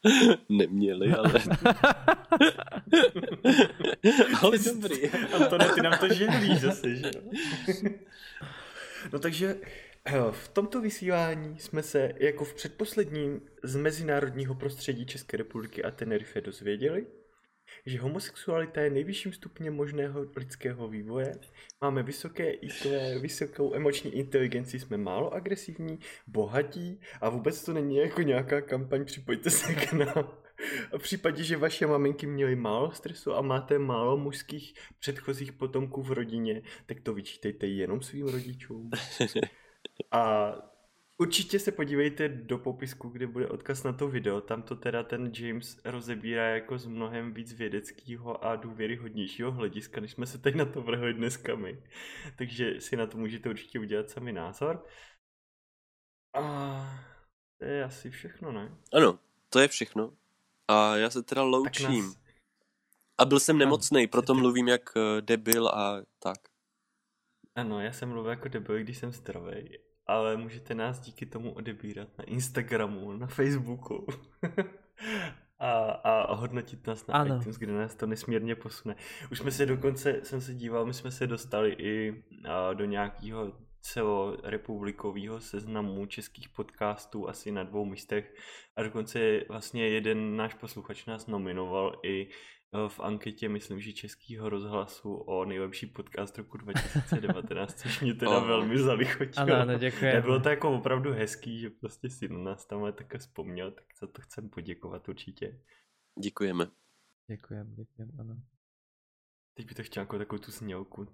Neměli, 0.49 1.13
ale... 1.13 1.33
ale 4.41 4.57
dobrý. 4.57 5.09
Antone, 5.09 5.69
ty 5.75 5.81
nám 5.81 5.99
to 5.99 6.13
živlíš 6.13 6.59
zase, 6.59 6.95
že 6.95 7.11
jo? 7.15 7.21
No 9.13 9.19
takže 9.19 9.57
eh, 10.05 10.13
v 10.31 10.47
tomto 10.47 10.81
vysílání 10.81 11.59
jsme 11.59 11.83
se 11.83 12.13
jako 12.19 12.45
v 12.45 12.53
předposledním 12.53 13.41
z 13.63 13.75
mezinárodního 13.75 14.55
prostředí 14.55 15.05
České 15.05 15.37
republiky 15.37 15.83
a 15.83 15.91
Tenerife 15.91 16.41
dozvěděli, 16.41 17.05
že 17.85 17.99
homosexualita 17.99 18.81
je 18.81 18.89
nejvyšším 18.89 19.33
stupněm 19.33 19.75
možného 19.75 20.25
lidského 20.35 20.87
vývoje. 20.87 21.33
Máme 21.81 22.03
vysoké 22.03 22.51
IQ, 22.51 23.19
vysokou 23.19 23.75
emoční 23.75 24.15
inteligenci, 24.15 24.79
jsme 24.79 24.97
málo 24.97 25.33
agresivní, 25.33 25.99
bohatí 26.27 26.99
a 27.21 27.29
vůbec 27.29 27.65
to 27.65 27.73
není 27.73 27.95
jako 27.95 28.21
nějaká 28.21 28.61
kampaň, 28.61 29.05
připojte 29.05 29.49
se 29.49 29.73
k 29.73 29.93
nám. 29.93 30.41
A 30.93 30.97
v 30.97 31.01
případě, 31.01 31.43
že 31.43 31.57
vaše 31.57 31.87
maminky 31.87 32.27
měly 32.27 32.55
málo 32.55 32.91
stresu 32.91 33.33
a 33.33 33.41
máte 33.41 33.79
málo 33.79 34.17
mužských 34.17 34.73
předchozích 34.99 35.51
potomků 35.51 36.01
v 36.01 36.11
rodině, 36.11 36.61
tak 36.85 36.99
to 36.99 37.13
vyčítejte 37.13 37.67
jenom 37.67 38.01
svým 38.01 38.27
rodičům. 38.27 38.89
A 40.11 40.53
Určitě 41.21 41.59
se 41.59 41.71
podívejte 41.71 42.29
do 42.29 42.57
popisku, 42.57 43.09
kde 43.09 43.27
bude 43.27 43.47
odkaz 43.47 43.83
na 43.83 43.93
to 43.93 44.07
video. 44.07 44.41
Tam 44.41 44.61
to 44.61 44.75
teda 44.75 45.03
ten 45.03 45.31
James 45.39 45.81
rozebírá 45.85 46.49
jako 46.49 46.77
z 46.77 46.85
mnohem 46.85 47.33
víc 47.33 47.53
vědeckého 47.53 48.45
a 48.45 48.55
důvěryhodnějšího 48.55 49.51
hlediska, 49.51 50.01
než 50.01 50.11
jsme 50.11 50.25
se 50.25 50.37
teď 50.37 50.55
na 50.55 50.65
to 50.65 50.81
vrhli 50.81 51.13
dneska 51.13 51.55
my. 51.55 51.83
Takže 52.37 52.81
si 52.81 52.97
na 52.97 53.07
to 53.07 53.17
můžete 53.17 53.49
určitě 53.49 53.79
udělat 53.79 54.09
sami 54.09 54.31
názor. 54.33 54.85
A 56.33 56.43
to 57.57 57.65
je 57.65 57.83
asi 57.83 58.09
všechno, 58.09 58.51
ne? 58.51 58.77
Ano, 58.93 59.19
to 59.49 59.59
je 59.59 59.67
všechno. 59.67 60.13
A 60.67 60.95
já 60.95 61.09
se 61.09 61.23
teda 61.23 61.43
loučím. 61.43 62.05
Nás... 62.05 62.17
A 63.17 63.25
byl 63.25 63.39
jsem 63.39 63.57
nemocný, 63.57 64.07
proto 64.07 64.33
mluvím 64.35 64.67
jak 64.67 64.89
eh, 64.97 65.21
debil 65.21 65.67
a 65.67 66.01
tak. 66.19 66.37
Ano, 67.55 67.81
já 67.81 67.93
jsem 67.93 68.09
mluvil 68.09 68.31
jako 68.31 68.47
debil, 68.47 68.79
když 68.79 68.97
jsem 68.97 69.11
zdravý 69.11 69.90
ale 70.11 70.37
můžete 70.37 70.75
nás 70.75 70.99
díky 70.99 71.25
tomu 71.25 71.51
odebírat 71.51 72.07
na 72.17 72.23
Instagramu, 72.23 73.13
na 73.13 73.27
Facebooku 73.27 74.07
a, 75.59 75.71
a 75.91 76.35
hodnotit 76.35 76.87
nás 76.87 77.07
na 77.07 77.13
ano. 77.13 77.37
iTunes, 77.37 77.57
kde 77.57 77.73
nás 77.73 77.95
to 77.95 78.05
nesmírně 78.05 78.55
posune. 78.55 78.95
Už 79.31 79.37
jsme 79.37 79.51
se 79.51 79.65
dokonce, 79.65 80.19
jsem 80.23 80.41
se 80.41 80.53
díval, 80.53 80.85
my 80.85 80.93
jsme 80.93 81.11
se 81.11 81.27
dostali 81.27 81.75
i 81.79 82.23
a, 82.49 82.73
do 82.73 82.85
nějakého 82.85 83.53
celorepublikového 83.81 85.41
seznamu 85.41 86.05
českých 86.05 86.49
podcastů 86.49 87.29
asi 87.29 87.51
na 87.51 87.63
dvou 87.63 87.85
místech 87.85 88.35
a 88.75 88.83
dokonce 88.83 89.41
vlastně 89.49 89.87
jeden 89.87 90.35
náš 90.35 90.53
posluchač 90.53 91.05
nás 91.05 91.27
nominoval 91.27 91.99
i 92.03 92.27
v 92.87 92.99
anketě, 92.99 93.49
myslím, 93.49 93.81
že 93.81 93.93
českého 93.93 94.49
rozhlasu 94.49 95.13
o 95.13 95.45
nejlepší 95.45 95.85
podcast 95.85 96.37
roku 96.37 96.57
2019, 96.57 97.79
což 97.79 98.01
mě 98.01 98.13
teda 98.13 98.37
oh. 98.37 98.47
velmi 98.47 98.77
zalichotilo. 98.77 99.45
Ano, 99.45 99.55
ano, 99.55 99.77
děkuji. 99.77 100.21
Bylo 100.21 100.39
to 100.39 100.49
jako 100.49 100.75
opravdu 100.75 101.13
hezký, 101.13 101.59
že 101.59 101.69
prostě 101.69 102.09
si 102.09 102.29
na 102.29 102.37
nás 102.37 102.65
tam 102.65 102.93
také 102.93 103.17
vzpomněl, 103.17 103.71
tak 103.71 103.85
za 104.01 104.07
to 104.07 104.21
chcem 104.21 104.49
poděkovat 104.49 105.09
určitě. 105.09 105.59
Děkujeme. 106.19 106.67
Děkujeme, 107.27 107.75
děkujeme, 107.75 108.13
ano. 108.19 108.35
Teď 109.53 109.67
by 109.67 109.75
to 109.75 109.83
chtěl 109.83 110.01
jako 110.01 110.17
takovou 110.17 110.41
tu 110.41 110.51
snělku. 110.51 111.07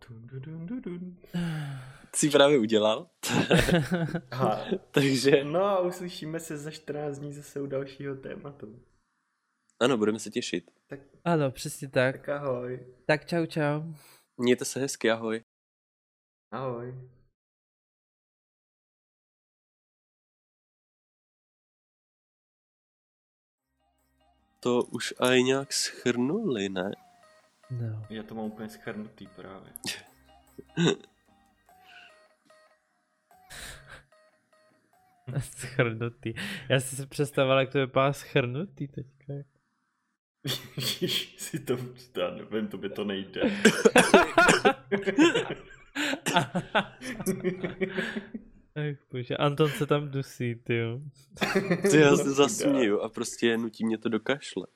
Jsi 2.15 2.29
právě 2.29 2.57
udělal. 2.57 3.09
Takže... 4.91 5.43
No 5.43 5.63
a 5.63 5.79
uslyšíme 5.79 6.39
se 6.39 6.57
za 6.57 6.71
14 6.71 7.19
dní 7.19 7.33
zase 7.33 7.61
u 7.61 7.65
dalšího 7.65 8.15
tématu. 8.15 8.79
Ano, 9.79 9.97
budeme 9.97 10.19
se 10.19 10.29
těšit. 10.29 10.71
Tak, 10.87 10.99
ano, 11.25 11.51
přesně 11.51 11.89
tak. 11.89 12.17
Tak 12.17 12.29
ahoj. 12.29 12.93
Tak 13.05 13.25
čau, 13.25 13.45
čau. 13.45 13.81
Mějte 14.37 14.65
se 14.65 14.79
hezky, 14.79 15.11
ahoj. 15.11 15.43
Ahoj. 16.51 17.09
To 24.59 24.83
už 24.83 25.13
aj 25.19 25.43
nějak 25.43 25.73
schrnuli, 25.73 26.69
ne? 26.69 26.91
No. 27.71 28.05
Já 28.09 28.23
to 28.23 28.35
mám 28.35 28.45
úplně 28.45 28.69
schrnutý 28.69 29.27
právě. 29.27 29.73
schrnutý. 35.41 36.33
Já 36.69 36.79
jsem 36.79 36.97
si 36.97 37.05
představoval, 37.05 37.59
jak 37.59 37.71
to 37.71 37.79
vypadá 37.79 38.13
schrnutý 38.13 38.87
teďka. 38.87 39.33
Si 41.37 41.59
to, 41.59 41.77
já 42.17 42.31
nevím, 42.31 42.67
to 42.67 42.77
by 42.77 42.89
to 42.89 43.03
nejde. 43.03 43.41
Ach 48.75 48.97
bože, 49.11 49.37
Anton 49.37 49.69
se 49.69 49.85
tam 49.85 50.09
dusí, 50.09 50.55
ty 50.55 50.75
jo. 50.75 50.99
Ty 51.91 51.97
já 51.97 52.15
se 52.15 52.31
zasměju 52.31 53.01
a 53.01 53.09
prostě 53.09 53.57
nutí 53.57 53.85
mě 53.85 53.97
to 53.97 54.09
do 54.09 54.19
kašle. 54.19 54.67